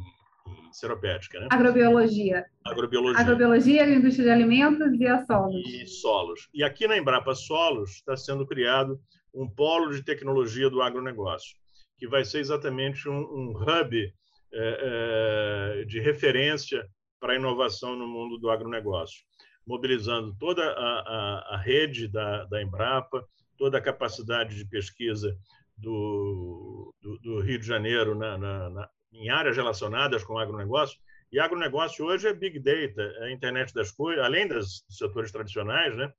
em 0.49 0.73
Seropédica. 0.73 1.39
Né? 1.39 1.49
Agrobiologia. 1.51 2.47
Agrobiologia. 2.65 3.21
Agrobiologia, 3.21 3.89
indústria 3.89 4.25
de 4.25 4.31
alimentos 4.31 4.99
e 4.99 5.07
a 5.07 5.25
solos. 5.27 5.55
E 5.67 5.87
solos. 5.87 6.49
E 6.55 6.65
aqui 6.65 6.89
na 6.89 6.97
Embrapa 6.97 7.35
Solos 7.35 7.91
está 7.91 8.17
sendo 8.17 8.47
criado 8.47 8.99
um 9.35 9.49
polo 9.49 9.93
de 9.93 10.03
tecnologia 10.03 10.71
do 10.71 10.81
agronegócio, 10.81 11.57
que 12.05 12.09
vai 12.09 12.23
ser 12.23 12.41
exatamente 12.41 13.09
um, 13.09 13.19
um 13.19 13.51
hub 13.57 14.13
é, 14.53 15.85
de 15.89 16.01
referência 16.01 16.87
para 17.19 17.33
a 17.33 17.37
inovação 17.37 17.97
no 17.97 18.07
mundo 18.07 18.37
do 18.37 18.51
agronegócio 18.51 19.25
mobilizando 19.67 20.37
toda 20.39 20.63
a, 20.63 21.01
a, 21.01 21.55
a 21.55 21.57
rede 21.57 22.07
da, 22.07 22.45
da, 22.45 22.63
Embrapa, 22.63 23.27
toda 23.57 23.79
a 23.79 23.81
capacidade 23.81 24.55
de 24.55 24.67
pesquisa 24.67 25.35
do, 25.75 26.95
do, 27.01 27.19
do 27.21 27.41
Rio 27.41 27.59
de 27.59 27.67
Janeiro 27.67 28.15
na, 28.15 28.37
na, 28.37 28.69
na, 28.69 28.91
em 29.11 29.31
áreas 29.31 29.57
relacionadas 29.57 30.23
com 30.23 30.35
o 30.35 30.39
agronegócio. 30.39 30.99
E 31.33 31.41
agronegócio 31.41 32.05
hoje 32.05 32.29
é 32.29 32.35
Big 32.35 32.59
Data, 32.59 33.01
é 33.21 33.25
a 33.25 33.33
internet 33.33 33.73
das 33.73 33.91
coisas, 33.91 34.23
além 34.23 34.47
dos 34.47 34.85
setores 34.91 35.33
tradicionais, 35.33 35.97
né? 35.97 36.13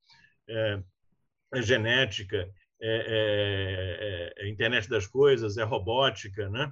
É, 0.48 0.82
é 1.54 1.62
genética, 1.62 2.50
é, 2.80 4.34
é, 4.38 4.46
é, 4.46 4.48
internet 4.48 4.88
das 4.88 5.06
coisas, 5.06 5.56
é 5.56 5.62
robótica, 5.62 6.48
né? 6.48 6.70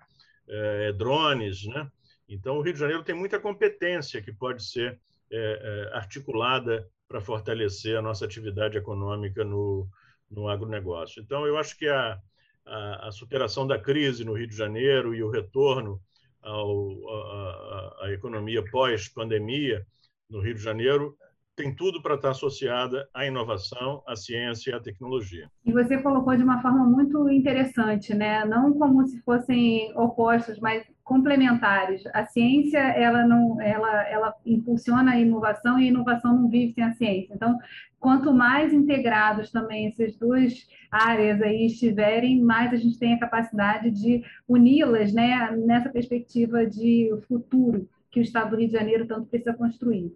é, 0.49 0.93
drones. 0.93 1.65
Né? 1.67 1.91
Então, 2.29 2.59
o 2.59 2.63
Rio 2.63 2.73
de 2.73 2.79
Janeiro 2.79 3.03
tem 3.03 3.15
muita 3.15 3.41
competência 3.41 4.23
que 4.23 4.33
pode 4.33 4.65
ser 4.65 4.99
é, 5.31 5.91
é, 5.93 5.97
articulada 5.97 6.89
para 7.09 7.21
fortalecer 7.21 7.97
a 7.97 8.03
nossa 8.03 8.25
atividade 8.25 8.77
econômica 8.77 9.45
no, 9.45 9.89
no 10.31 10.49
agronegócio. 10.49 11.23
Então, 11.23 11.47
eu 11.47 11.59
acho 11.59 11.77
que 11.77 11.89
a, 11.89 12.19
a, 12.67 13.09
a 13.09 13.13
superação 13.13 13.67
da 13.67 13.79
crise 13.79 14.25
no 14.25 14.35
Rio 14.35 14.47
de 14.47 14.57
Janeiro 14.57 15.15
e 15.15 15.23
o 15.23 15.31
retorno 15.31 16.01
à 16.43 18.11
economia 18.13 18.63
pós-pandemia 18.71 19.87
no 20.29 20.41
Rio 20.41 20.55
de 20.55 20.63
Janeiro 20.63 21.17
tem 21.57 21.75
tudo 21.75 22.03
para 22.03 22.17
estar 22.17 22.31
associada 22.31 23.09
à 23.15 23.25
inovação, 23.27 24.03
à 24.07 24.17
ciência 24.17 24.71
e 24.71 24.75
à 24.75 24.81
tecnologia. 24.81 25.49
E 25.65 25.73
você 25.73 25.99
colocou 25.99 26.37
de 26.37 26.43
uma 26.43 26.61
forma 26.61 26.85
muito 26.85 27.29
interessante, 27.29 28.15
né? 28.15 28.45
Não 28.45 28.73
como 28.73 29.07
se 29.07 29.21
fossem 29.23 29.93
opostos, 29.97 30.59
mas 30.59 30.85
complementares. 31.03 32.03
A 32.13 32.25
ciência, 32.25 32.79
ela 32.79 33.27
não, 33.27 33.61
ela, 33.61 34.09
ela 34.09 34.35
impulsiona 34.45 35.13
a 35.13 35.21
inovação 35.21 35.79
e 35.79 35.85
a 35.85 35.89
inovação 35.89 36.35
não 36.35 36.49
vive 36.49 36.73
sem 36.73 36.83
a 36.83 36.93
ciência. 36.95 37.35
Então, 37.35 37.59
quanto 38.01 38.33
mais 38.33 38.73
integrados 38.73 39.51
também 39.51 39.87
essas 39.87 40.17
duas 40.17 40.67
áreas 40.91 41.41
aí 41.43 41.67
estiverem, 41.67 42.41
mais 42.41 42.73
a 42.73 42.77
gente 42.77 42.99
tem 42.99 43.15
a 43.15 43.21
capacidade 43.21 43.91
de 43.91 44.23
uni-las, 44.49 45.13
né? 45.13 45.51
Nessa 45.57 45.89
perspectiva 45.91 46.67
de 46.67 47.11
futuro 47.29 47.89
que 48.15 48.21
o 48.21 48.23
Estado 48.23 48.51
do 48.51 48.57
Rio 48.57 48.69
de 48.69 48.73
Janeiro 48.73 49.07
tanto 49.07 49.29
precisa 49.29 49.53
construir. 49.53 50.13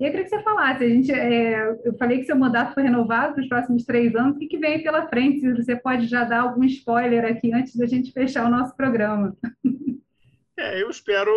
E 0.00 0.04
eu 0.04 0.10
queria 0.10 0.24
que 0.24 0.30
você 0.30 0.42
falasse, 0.42 0.82
a 0.82 0.88
gente, 0.88 1.12
é, 1.12 1.78
eu 1.84 1.94
falei 1.98 2.18
que 2.18 2.24
seu 2.24 2.34
mandato 2.34 2.72
foi 2.72 2.82
renovado 2.82 3.34
para 3.34 3.42
os 3.42 3.48
próximos 3.48 3.84
três 3.84 4.14
anos, 4.16 4.36
o 4.36 4.38
que, 4.38 4.58
vem 4.58 4.82
pela 4.82 5.06
frente? 5.06 5.52
Você 5.52 5.76
pode 5.76 6.06
já 6.06 6.24
dar 6.24 6.40
algum 6.40 6.64
spoiler 6.64 7.24
aqui 7.24 7.52
antes 7.52 7.76
da 7.76 7.86
gente 7.86 8.10
fechar 8.10 8.46
o 8.46 8.50
nosso 8.50 8.74
programa. 8.76 9.36
É, 10.54 10.80
eu 10.80 10.90
espero, 10.90 11.32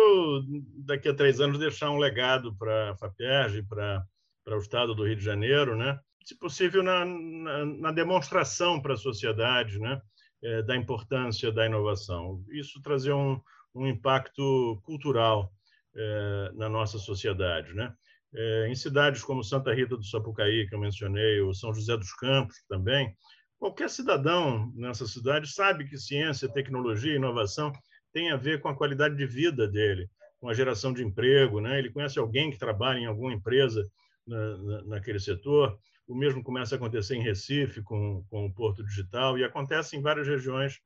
daqui 0.84 1.08
a 1.08 1.14
três 1.14 1.40
anos, 1.40 1.58
deixar 1.58 1.90
um 1.90 1.96
legado 1.96 2.54
para 2.54 2.90
a 2.90 2.96
FAPERJ, 2.96 3.62
para 3.62 4.04
o 4.46 4.58
Estado 4.58 4.94
do 4.94 5.04
Rio 5.04 5.16
de 5.16 5.24
Janeiro, 5.24 5.74
né? 5.74 5.98
se 6.22 6.36
possível, 6.36 6.82
na, 6.82 7.04
na, 7.04 7.64
na 7.64 7.92
demonstração 7.92 8.80
para 8.80 8.92
a 8.92 8.98
sociedade 8.98 9.78
né? 9.78 10.00
É, 10.44 10.62
da 10.62 10.76
importância 10.76 11.50
da 11.50 11.64
inovação. 11.64 12.44
Isso 12.50 12.82
trazer 12.82 13.14
um, 13.14 13.40
um 13.74 13.86
impacto 13.86 14.78
cultural 14.84 15.52
é, 15.96 16.50
na 16.54 16.68
nossa 16.68 16.98
sociedade. 16.98 17.72
Né? 17.74 17.92
É, 18.34 18.68
em 18.68 18.74
cidades 18.74 19.22
como 19.22 19.42
Santa 19.42 19.72
Rita 19.72 19.96
do 19.96 20.04
Sapucaí, 20.04 20.66
que 20.68 20.74
eu 20.74 20.80
mencionei, 20.80 21.40
ou 21.40 21.54
São 21.54 21.72
José 21.72 21.96
dos 21.96 22.12
Campos 22.14 22.56
também, 22.68 23.14
qualquer 23.58 23.88
cidadão 23.88 24.70
nessa 24.74 25.06
cidade 25.06 25.50
sabe 25.50 25.88
que 25.88 25.96
ciência, 25.96 26.52
tecnologia 26.52 27.12
e 27.12 27.16
inovação 27.16 27.72
tem 28.12 28.30
a 28.30 28.36
ver 28.36 28.60
com 28.60 28.68
a 28.68 28.76
qualidade 28.76 29.16
de 29.16 29.26
vida 29.26 29.66
dele, 29.66 30.08
com 30.40 30.48
a 30.48 30.54
geração 30.54 30.92
de 30.92 31.02
emprego, 31.02 31.60
né? 31.60 31.78
Ele 31.78 31.90
conhece 31.90 32.18
alguém 32.18 32.50
que 32.50 32.58
trabalha 32.58 32.98
em 32.98 33.06
alguma 33.06 33.32
empresa 33.32 33.86
na, 34.26 34.56
na, 34.58 34.82
naquele 34.84 35.18
setor. 35.18 35.78
O 36.06 36.14
mesmo 36.14 36.42
começa 36.42 36.74
a 36.74 36.76
acontecer 36.76 37.16
em 37.16 37.22
Recife 37.22 37.82
com, 37.82 38.24
com 38.30 38.46
o 38.46 38.52
Porto 38.52 38.84
Digital 38.84 39.38
e 39.38 39.44
acontece 39.44 39.96
em 39.96 40.02
várias 40.02 40.26
regiões 40.26 40.78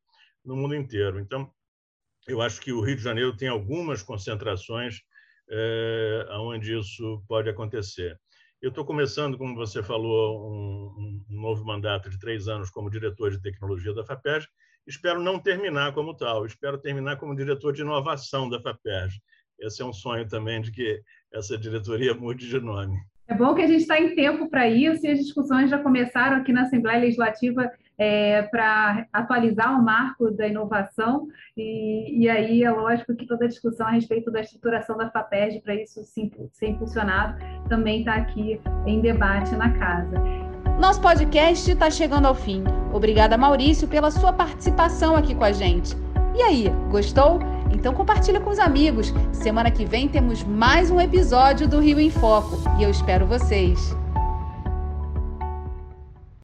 no 0.44 0.56
mundo 0.56 0.74
inteiro. 0.74 1.20
Então, 1.20 1.50
eu 2.26 2.40
acho 2.40 2.60
que 2.60 2.72
o 2.72 2.80
Rio 2.80 2.96
de 2.96 3.02
Janeiro 3.02 3.36
tem 3.36 3.48
algumas 3.48 4.02
concentrações 4.02 5.00
é, 5.50 6.26
onde 6.38 6.78
isso 6.78 7.22
pode 7.26 7.48
acontecer. 7.48 8.18
Eu 8.62 8.68
estou 8.68 8.84
começando, 8.84 9.38
como 9.38 9.54
você 9.54 9.82
falou, 9.82 10.50
um, 10.50 11.24
um, 11.30 11.40
novo 11.40 11.64
mandato 11.64 12.10
de 12.10 12.18
três 12.18 12.46
anos 12.46 12.70
como 12.70 12.90
diretor 12.90 13.30
de 13.30 13.40
tecnologia 13.40 13.94
da 13.94 14.04
FAPESG 14.04 14.46
Espero 14.86 15.22
não 15.22 15.38
terminar 15.38 15.92
como 15.92 16.16
tal, 16.16 16.46
espero 16.46 16.76
terminar 16.76 17.16
como 17.16 17.36
diretor 17.36 17.72
de 17.72 17.82
inovação 17.82 18.48
da 18.48 18.60
FAPERJ. 18.60 19.20
Esse 19.60 19.82
é 19.82 19.84
um 19.84 19.92
sonho 19.92 20.26
também 20.26 20.60
de 20.60 20.72
que 20.72 21.00
essa 21.32 21.56
diretoria 21.56 22.14
mude 22.14 22.48
de 22.48 22.58
nome. 22.58 22.96
É 23.28 23.34
bom 23.34 23.54
que 23.54 23.62
a 23.62 23.66
gente 23.66 23.82
está 23.82 24.00
em 24.00 24.14
tempo 24.16 24.50
para 24.50 24.68
isso 24.68 25.06
e 25.06 25.10
as 25.10 25.18
discussões 25.18 25.70
já 25.70 25.78
começaram 25.78 26.38
aqui 26.38 26.52
na 26.52 26.62
Assembleia 26.62 26.98
Legislativa 26.98 27.70
é, 28.00 28.40
para 28.44 29.06
atualizar 29.12 29.78
o 29.78 29.82
marco 29.82 30.30
da 30.30 30.48
inovação, 30.48 31.28
e, 31.54 32.24
e, 32.24 32.30
aí 32.30 32.64
é 32.64 32.70
lógico 32.70 33.14
que 33.14 33.26
toda 33.26 33.44
a 33.44 33.48
discussão 33.48 33.86
a 33.86 33.90
respeito 33.90 34.30
da 34.30 34.40
estruturação 34.40 34.96
da 34.96 35.10
FAPERJ 35.10 35.60
para 35.60 35.74
isso 35.74 36.02
ser 36.04 36.66
impulsionado 36.66 37.36
também 37.68 37.98
está 37.98 38.14
aqui 38.14 38.58
em 38.86 39.02
debate 39.02 39.54
na 39.54 39.70
casa. 39.78 40.18
Nosso 40.80 41.02
podcast 41.02 41.70
está 41.70 41.90
chegando 41.90 42.24
ao 42.24 42.34
fim. 42.34 42.64
Obrigada, 42.90 43.36
Maurício, 43.36 43.86
pela 43.86 44.10
sua 44.10 44.32
participação 44.32 45.14
aqui 45.14 45.34
com 45.34 45.44
a 45.44 45.52
gente. 45.52 45.94
E 46.34 46.40
aí, 46.40 46.68
gostou? 46.90 47.38
Então 47.70 47.92
compartilha 47.92 48.40
com 48.40 48.48
os 48.48 48.58
amigos. 48.58 49.12
Semana 49.30 49.70
que 49.70 49.84
vem 49.84 50.08
temos 50.08 50.42
mais 50.42 50.90
um 50.90 50.98
episódio 50.98 51.68
do 51.68 51.80
Rio 51.80 52.00
em 52.00 52.10
Foco 52.10 52.56
e 52.78 52.82
eu 52.82 52.90
espero 52.90 53.26
vocês. 53.26 53.94